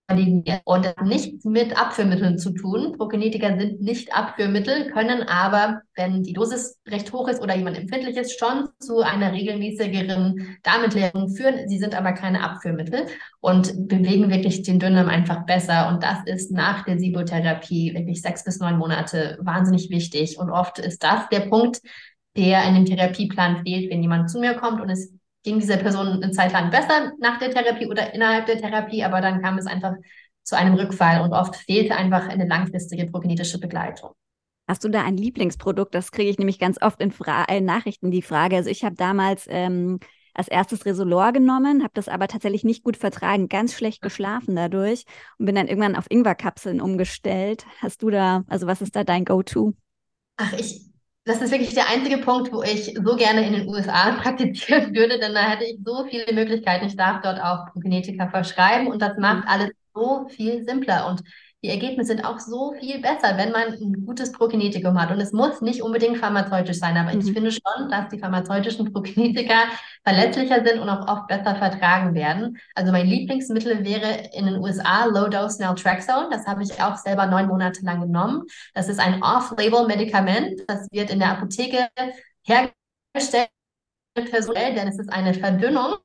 [0.08, 2.94] und das hat nichts mit Abführmitteln zu tun.
[2.96, 8.16] Prokinetika sind nicht Abführmittel, können aber, wenn die Dosis recht hoch ist oder jemand empfindlich
[8.16, 11.68] ist, schon zu einer regelmäßigeren Darmentleerung führen.
[11.68, 13.08] Sie sind aber keine Abführmittel
[13.40, 15.90] und bewegen wirklich den Dünndarm einfach besser.
[15.90, 20.38] Und das ist nach der Sibotherapie wirklich sechs bis neun Monate wahnsinnig wichtig.
[20.38, 21.82] Und oft ist das der Punkt,
[22.38, 25.15] der in dem Therapieplan fehlt, wenn jemand zu mir kommt und es
[25.46, 29.22] ging dieser Person eine Zeit lang besser nach der Therapie oder innerhalb der Therapie, aber
[29.22, 29.94] dann kam es einfach
[30.44, 34.12] zu einem Rückfall und oft fehlte einfach eine langfristige prokinetische Begleitung.
[34.68, 35.94] Hast du da ein Lieblingsprodukt?
[35.94, 38.56] Das kriege ich nämlich ganz oft in, Fra in Nachrichten die Frage.
[38.56, 40.00] Also ich habe damals ähm,
[40.34, 45.06] als erstes Resolor genommen, habe das aber tatsächlich nicht gut vertragen, ganz schlecht geschlafen dadurch
[45.38, 47.66] und bin dann irgendwann auf Ingwerkapseln umgestellt.
[47.80, 49.74] Hast du da, also was ist da dein Go-To?
[50.38, 50.82] Ach, ich,
[51.26, 55.20] das ist wirklich der einzige Punkt, wo ich so gerne in den USA praktizieren würde,
[55.20, 56.86] denn da hätte ich so viele Möglichkeiten.
[56.86, 59.50] Ich darf dort auch Prokinetika verschreiben und das macht mhm.
[59.50, 61.08] alles so viel simpler.
[61.08, 61.24] Und
[61.66, 65.10] die Ergebnisse sind auch so viel besser, wenn man ein gutes Prokinetikum hat.
[65.10, 67.22] Und es muss nicht unbedingt pharmazeutisch sein, aber mhm.
[67.22, 69.56] ich finde schon, dass die pharmazeutischen Prokinetika
[70.04, 72.60] verletzlicher sind und auch oft besser vertragen werden.
[72.76, 76.30] Also mein Lieblingsmittel wäre in den USA Low-Dose Naltrexone.
[76.30, 78.44] Das habe ich auch selber neun Monate lang genommen.
[78.76, 80.62] Das ist ein Off-Label-Medikament.
[80.68, 81.88] Das wird in der Apotheke
[82.44, 83.50] hergestellt,
[84.14, 85.96] personell, denn es ist eine Verdünnung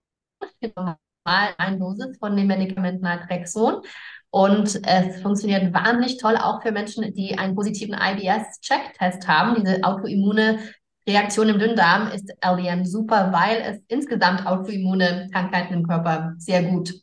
[1.24, 3.82] mal eine Dosis von dem Medikament Naltrexon.
[4.30, 9.56] Und es funktioniert wahnsinnig toll auch für Menschen, die einen positiven IBS-Check-Test haben.
[9.56, 10.60] Diese autoimmune
[11.08, 16.94] Reaktion im Dünndarm ist LDN super, weil es insgesamt autoimmune Krankheiten im Körper sehr gut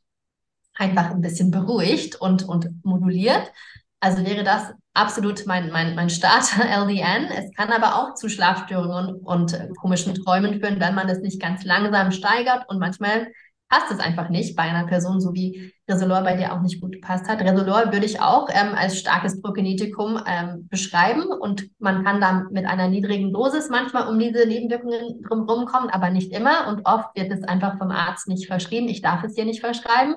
[0.76, 3.52] einfach ein bisschen beruhigt und, und moduliert.
[4.00, 7.30] Also wäre das absolut mein, mein, mein Starter LDN.
[7.36, 11.42] Es kann aber auch zu Schlafstörungen und, und komischen Träumen führen, wenn man es nicht
[11.42, 12.70] ganz langsam steigert.
[12.70, 13.28] Und manchmal
[13.70, 16.94] passt es einfach nicht bei einer Person, so wie Resolor bei dir auch nicht gut
[16.94, 17.42] gepasst hat.
[17.42, 22.66] Resolor würde ich auch ähm, als starkes Prokinetikum ähm, beschreiben und man kann dann mit
[22.66, 27.32] einer niedrigen Dosis manchmal um diese Nebenwirkungen drumherum kommen, aber nicht immer und oft wird
[27.32, 28.88] es einfach vom Arzt nicht verschrieben.
[28.88, 30.16] Ich darf es dir nicht verschreiben.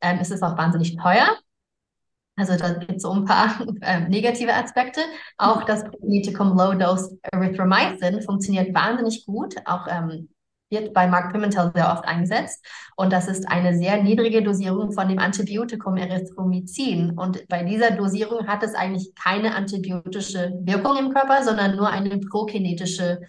[0.00, 1.36] Ähm, es ist auch wahnsinnig teuer.
[2.36, 5.00] Also da gibt es so ein paar äh, negative Aspekte.
[5.36, 9.56] Auch das Prokinetikum Low Dose Erythromycin funktioniert wahnsinnig gut.
[9.66, 10.28] Auch ähm,
[10.70, 12.64] wird bei Mark Pimentel sehr oft eingesetzt.
[12.96, 17.18] Und das ist eine sehr niedrige Dosierung von dem Antibiotikum Erythromycin.
[17.18, 22.18] Und bei dieser Dosierung hat es eigentlich keine antibiotische Wirkung im Körper, sondern nur eine
[22.18, 23.20] prokinetische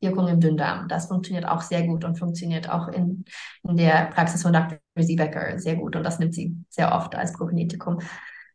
[0.00, 0.88] Wirkung im Dünndarm.
[0.88, 3.24] Das funktioniert auch sehr gut und funktioniert auch in,
[3.62, 4.78] in der Praxis von Dr.
[4.96, 5.96] Siebecker sehr gut.
[5.96, 7.98] Und das nimmt sie sehr oft als Prokinetikum.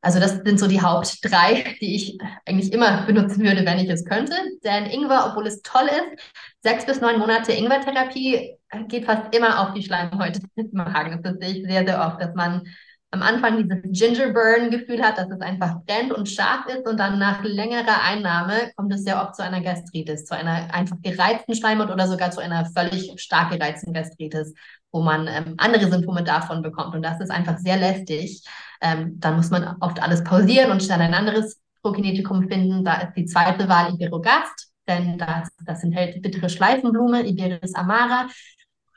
[0.05, 3.89] Also das sind so die Haupt drei, die ich eigentlich immer benutzen würde, wenn ich
[3.89, 4.35] es könnte.
[4.63, 6.23] Denn Ingwer, obwohl es toll ist,
[6.61, 8.55] sechs bis neun Monate Ingwertherapie
[8.87, 11.23] geht fast immer auf die Schleimhäute des Magens.
[11.23, 12.61] Das sehe ich sehr, sehr oft, dass man
[13.09, 17.43] am Anfang dieses Gingerburn-Gefühl hat, dass es einfach brennt und scharf ist und dann nach
[17.43, 22.07] längerer Einnahme kommt es sehr oft zu einer Gastritis, zu einer einfach gereizten Schleimhaut oder
[22.07, 24.53] sogar zu einer völlig stark gereizten Gastritis,
[24.95, 26.95] wo man ähm, andere Symptome davon bekommt.
[26.95, 28.41] Und das ist einfach sehr lästig.
[28.79, 32.85] Ähm, dann muss man oft alles pausieren und schnell ein anderes Prokinetikum finden.
[32.85, 38.29] Da ist die zweite Wahl Iberogast, denn das, das enthält bittere Schleifenblume, Iberis amara.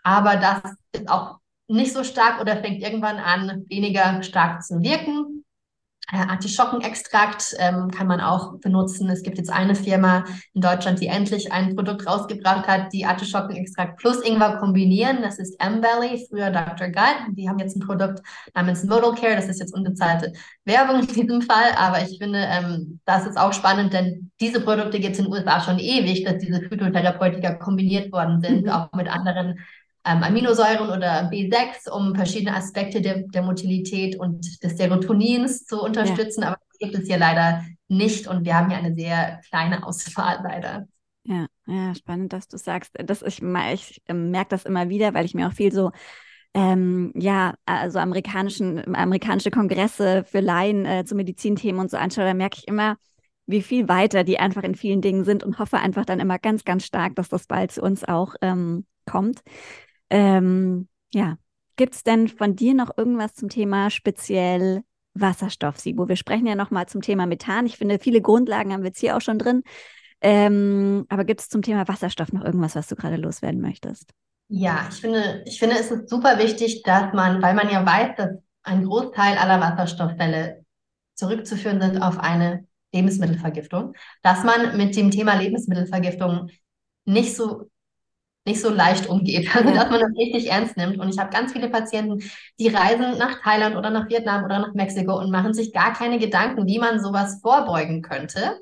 [0.05, 0.61] Aber das
[0.92, 5.44] ist auch nicht so stark oder fängt irgendwann an, weniger stark zu wirken.
[6.11, 9.11] Äh, Artischockenextrakt ähm, kann man auch benutzen.
[9.11, 13.98] Es gibt jetzt eine Firma in Deutschland, die endlich ein Produkt rausgebracht hat, die Artischockenextrakt
[13.98, 15.18] plus Ingwer kombinieren.
[15.20, 16.88] Das ist M-Valley, früher Dr.
[16.88, 17.36] Gut.
[17.36, 18.22] Die haben jetzt ein Produkt
[18.54, 19.36] namens Modal Care.
[19.36, 20.32] Das ist jetzt unbezahlte
[20.64, 21.72] Werbung in diesem Fall.
[21.76, 25.34] Aber ich finde, ähm, das ist auch spannend, denn diese Produkte gibt es in den
[25.34, 28.70] USA schon ewig, dass diese Phytotherapeutika kombiniert worden sind, mhm.
[28.70, 29.59] auch mit anderen
[30.09, 36.42] ähm, Aminosäuren oder B6, um verschiedene Aspekte der, der Motilität und des Serotonins zu unterstützen.
[36.42, 36.48] Ja.
[36.48, 40.40] Aber das gibt es hier leider nicht und wir haben hier eine sehr kleine Auswahl
[40.42, 40.86] leider.
[41.24, 42.92] Ja, ja, spannend, dass du sagst.
[42.94, 45.90] Das, ich ich äh, merke das immer wieder, weil ich mir auch viel so
[46.54, 52.34] ähm, ja, also amerikanischen, amerikanische Kongresse für Laien äh, zu Medizinthemen und so anschaue, da
[52.34, 52.96] merke ich immer,
[53.46, 56.64] wie viel weiter die einfach in vielen Dingen sind und hoffe einfach dann immer ganz,
[56.64, 59.42] ganz stark, dass das bald zu uns auch ähm, kommt.
[60.11, 61.36] Ähm, ja,
[61.76, 64.82] gibt es denn von dir noch irgendwas zum Thema speziell
[65.14, 66.09] Wasserstoff, Sibo?
[66.09, 67.66] Wir sprechen ja noch mal zum Thema Methan.
[67.66, 69.62] Ich finde, viele Grundlagen haben wir jetzt hier auch schon drin.
[70.20, 74.12] Ähm, aber gibt es zum Thema Wasserstoff noch irgendwas, was du gerade loswerden möchtest?
[74.48, 78.16] Ja, ich finde, ich finde, es ist super wichtig, dass man, weil man ja weiß,
[78.16, 78.30] dass
[78.62, 80.64] ein Großteil aller Wasserstofffälle
[81.14, 86.50] zurückzuführen sind auf eine Lebensmittelvergiftung, dass man mit dem Thema Lebensmittelvergiftung
[87.04, 87.70] nicht so
[88.49, 89.49] nicht so leicht umgeht.
[89.55, 90.99] Also, dass man das richtig ernst nimmt.
[90.99, 92.22] Und ich habe ganz viele Patienten,
[92.59, 96.18] die reisen nach Thailand oder nach Vietnam oder nach Mexiko und machen sich gar keine
[96.18, 98.61] Gedanken, wie man sowas vorbeugen könnte,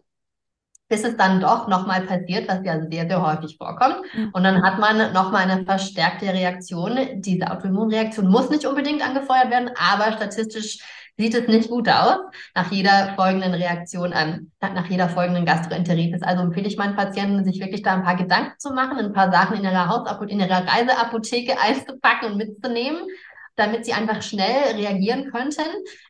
[0.89, 3.97] bis es dann doch nochmal passiert, was ja sehr, sehr häufig vorkommt.
[4.32, 6.99] Und dann hat man nochmal eine verstärkte Reaktion.
[7.16, 10.78] Diese Autoimmunreaktion muss nicht unbedingt angefeuert werden, aber statistisch
[11.17, 12.19] sieht es nicht gut aus
[12.55, 16.23] nach jeder folgenden Reaktion an, nach jeder folgenden Gastroenteritis.
[16.23, 19.33] Also empfehle ich meinen Patienten, sich wirklich da ein paar Gedanken zu machen, ein paar
[19.33, 23.03] Sachen in ihrer Hausapotheke, in ihrer Reiseapotheke einzupacken und mitzunehmen,
[23.57, 25.64] damit sie einfach schnell reagieren könnten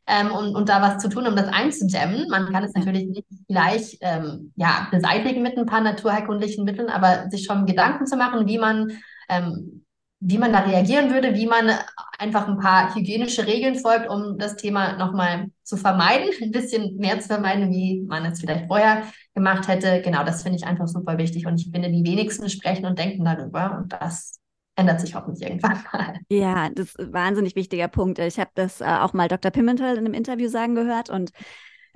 [0.08, 2.26] ähm, und, und da was zu tun, um das einzudämmen.
[2.28, 7.30] Man kann es natürlich nicht gleich ähm, ja, beseitigen mit ein paar naturherkundlichen Mitteln, aber
[7.30, 8.98] sich schon Gedanken zu machen, wie man
[9.28, 9.85] ähm,
[10.28, 11.70] wie man da reagieren würde, wie man
[12.18, 17.20] einfach ein paar hygienische Regeln folgt, um das Thema nochmal zu vermeiden, ein bisschen mehr
[17.20, 19.04] zu vermeiden, wie man es vielleicht vorher
[19.34, 20.02] gemacht hätte.
[20.02, 23.24] Genau, das finde ich einfach super wichtig und ich finde, die wenigsten sprechen und denken
[23.24, 24.40] darüber und das
[24.74, 26.18] ändert sich hoffentlich irgendwann mal.
[26.28, 28.18] Ja, das ist ein wahnsinnig wichtiger Punkt.
[28.18, 29.52] Ich habe das äh, auch mal Dr.
[29.52, 31.30] Pimentel in einem Interview sagen gehört und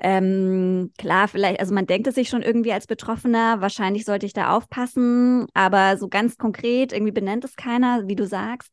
[0.01, 4.33] ähm, klar, vielleicht, also man denkt es sich schon irgendwie als Betroffener, wahrscheinlich sollte ich
[4.33, 8.71] da aufpassen, aber so ganz konkret, irgendwie benennt es keiner, wie du sagst.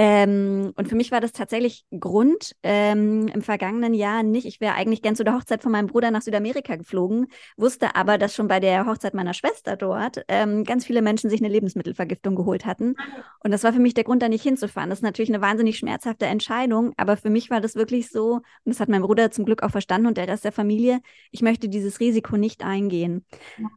[0.00, 4.46] Ähm, und für mich war das tatsächlich Grund ähm, im vergangenen Jahr nicht.
[4.46, 7.26] Ich wäre eigentlich gern zu der Hochzeit von meinem Bruder nach Südamerika geflogen,
[7.56, 11.40] wusste aber, dass schon bei der Hochzeit meiner Schwester dort ähm, ganz viele Menschen sich
[11.40, 12.94] eine Lebensmittelvergiftung geholt hatten.
[13.42, 14.88] Und das war für mich der Grund, da nicht hinzufahren.
[14.88, 18.44] Das ist natürlich eine wahnsinnig schmerzhafte Entscheidung, aber für mich war das wirklich so, und
[18.66, 21.00] das hat mein Bruder zum Glück auch verstanden und der Rest der Familie,
[21.32, 23.26] ich möchte dieses Risiko nicht eingehen.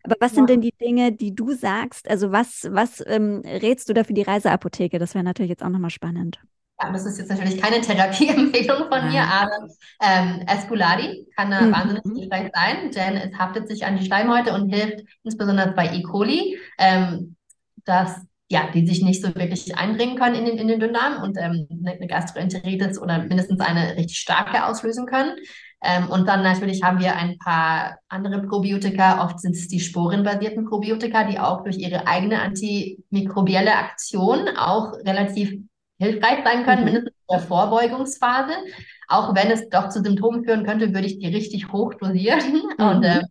[0.03, 2.07] Aber was sind denn die Dinge, die du sagst?
[2.07, 4.99] Also was, was ähm, rätst du da für die Reiseapotheke?
[4.99, 6.39] Das wäre natürlich jetzt auch nochmal spannend spannend.
[6.81, 9.67] Ja, das ist jetzt natürlich keine Therapieempfehlung von mir, aber
[10.01, 11.71] ähm, Esculadi kann da mhm.
[11.73, 16.01] wahnsinnig hilfreich sein, denn es haftet sich an die Schleimhäute und hilft insbesondere bei E.
[16.01, 17.35] coli, ähm,
[17.85, 21.37] dass ja, die sich nicht so wirklich einbringen können in den, in den Dünndarm und
[21.39, 25.37] ähm, eine Gastroenteritis oder mindestens eine richtig starke auslösen können.
[25.83, 29.23] Ähm, und dann natürlich haben wir ein paar andere Probiotika.
[29.23, 35.53] Oft sind es die sporenbasierten Probiotika, die auch durch ihre eigene antimikrobielle Aktion auch relativ
[36.01, 36.85] hilfreich sein können, mhm.
[36.85, 38.53] mindestens in der Vorbeugungsphase.
[39.07, 42.85] Auch wenn es doch zu Symptomen führen könnte, würde ich die richtig hoch dosieren mhm.
[42.85, 43.21] und äh,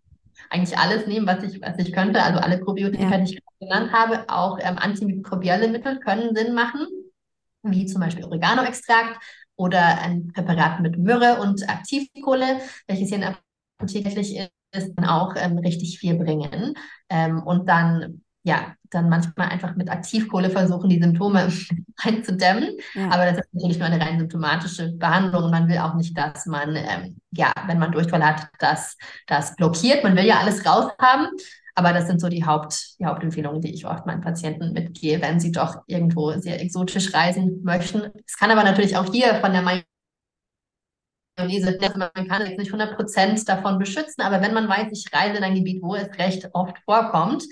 [0.50, 2.22] eigentlich alles nehmen, was ich, was ich könnte.
[2.22, 3.18] Also alle Probiotika, ja.
[3.18, 6.86] die ich genannt habe, auch ähm, antimikrobielle Mittel können Sinn machen,
[7.62, 9.20] wie zum Beispiel Oregano-Extrakt
[9.56, 13.38] oder ein Präparat mit Myrrhe und Aktivkohle, welches hier in der
[13.78, 16.74] Apotheke ist, dann auch ähm, richtig viel bringen.
[17.08, 21.52] Ähm, und dann ja, dann manchmal einfach mit Aktivkohle versuchen, die Symptome
[21.96, 22.76] einzudämmen.
[22.94, 23.10] Ja.
[23.10, 25.50] Aber das ist natürlich nur eine rein symptomatische Behandlung.
[25.50, 30.04] Man will auch nicht, dass man, ähm, ja, wenn man Durchfall hat, dass das blockiert.
[30.04, 31.28] Man will ja alles raushaben.
[31.74, 35.40] Aber das sind so die, Haupt, die Hauptempfehlungen, die ich oft meinen Patienten mitgehe, wenn
[35.40, 38.10] sie doch irgendwo sehr exotisch reisen möchten.
[38.26, 39.84] Es kann aber natürlich auch hier von der Mayonnaise.
[41.96, 45.54] Man kann jetzt nicht 100% davon beschützen, aber wenn man weiß, ich reise in ein
[45.54, 47.44] Gebiet, wo es recht oft vorkommt,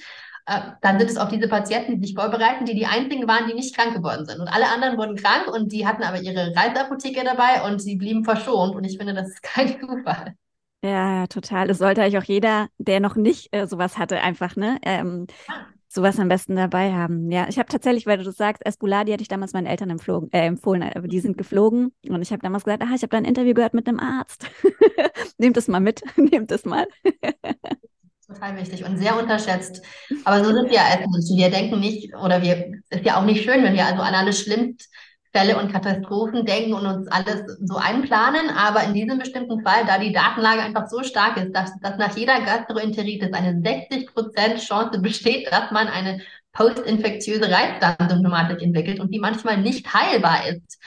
[0.81, 3.77] dann sind es auch diese Patienten, die sich vorbereiten, die die einzigen waren, die nicht
[3.77, 4.41] krank geworden sind.
[4.41, 8.25] Und alle anderen wurden krank und die hatten aber ihre Reiseapotheke dabei und sie blieben
[8.25, 8.75] verschont.
[8.75, 10.35] Und ich finde, das ist kein Zufall.
[10.83, 11.69] Ja, total.
[11.69, 14.79] Das sollte eigentlich auch jeder, der noch nicht äh, sowas hatte, einfach, ne?
[14.83, 17.31] Ähm, ah sowas am besten dabei haben.
[17.31, 20.31] Ja, ich habe tatsächlich, weil du das sagst, Espuladi hatte ich damals meinen Eltern empflogen,
[20.33, 23.17] äh, empfohlen, aber die sind geflogen und ich habe damals gesagt, ah, ich habe da
[23.17, 24.47] ein Interview gehört mit einem Arzt.
[25.39, 26.87] nehmt es mal mit, nehmt es mal.
[28.39, 29.83] Total wichtig und sehr unterschätzt.
[30.25, 31.37] Aber so sind wir als Menschen.
[31.37, 34.41] Wir denken nicht, oder wir, ist ja auch nicht schön, wenn wir also an alles
[34.41, 34.87] Schlimmste
[35.33, 38.51] Fälle und Katastrophen denken und uns alles so einplanen.
[38.51, 42.17] Aber in diesem bestimmten Fall, da die Datenlage einfach so stark ist, dass, dass nach
[42.17, 46.21] jeder Gastroenteritis eine 60% Chance besteht, dass man eine
[46.53, 50.79] postinfektiöse Reizdarmsymptomatik entwickelt und die manchmal nicht heilbar ist.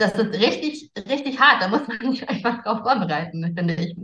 [0.00, 1.62] Das ist richtig, richtig hart.
[1.62, 3.94] Da muss man sich einfach drauf vorbereiten, finde ich.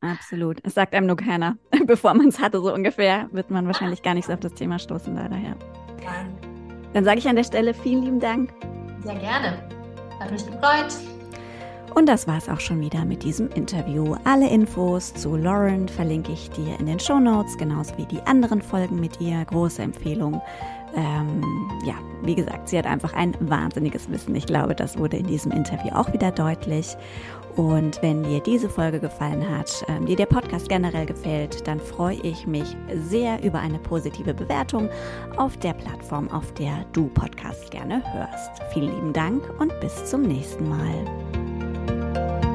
[0.00, 0.60] Absolut.
[0.62, 1.56] Es sagt einem nur keiner.
[1.86, 4.78] Bevor man es hatte, so ungefähr, wird man wahrscheinlich gar nicht so auf das Thema
[4.78, 5.56] stoßen, leider, ja.
[6.92, 8.52] Dann sage ich an der Stelle vielen lieben Dank
[9.06, 9.58] sehr gerne.
[10.18, 10.92] Hat mich gefreut.
[11.94, 14.16] Und das war es auch schon wieder mit diesem Interview.
[14.24, 18.60] Alle Infos zu Lauren verlinke ich dir in den Show Notes, genauso wie die anderen
[18.60, 19.44] Folgen mit ihr.
[19.46, 20.42] Große Empfehlung.
[20.96, 21.42] Ähm,
[21.84, 24.34] ja, wie gesagt, sie hat einfach ein wahnsinniges Wissen.
[24.34, 26.96] Ich glaube, das wurde in diesem Interview auch wieder deutlich.
[27.56, 32.20] Und wenn dir diese Folge gefallen hat, ähm, dir der Podcast generell gefällt, dann freue
[32.22, 32.76] ich mich
[33.08, 34.90] sehr über eine positive Bewertung
[35.36, 38.62] auf der Plattform, auf der du Podcast gerne hörst.
[38.72, 42.45] Vielen lieben Dank und bis zum nächsten Mal.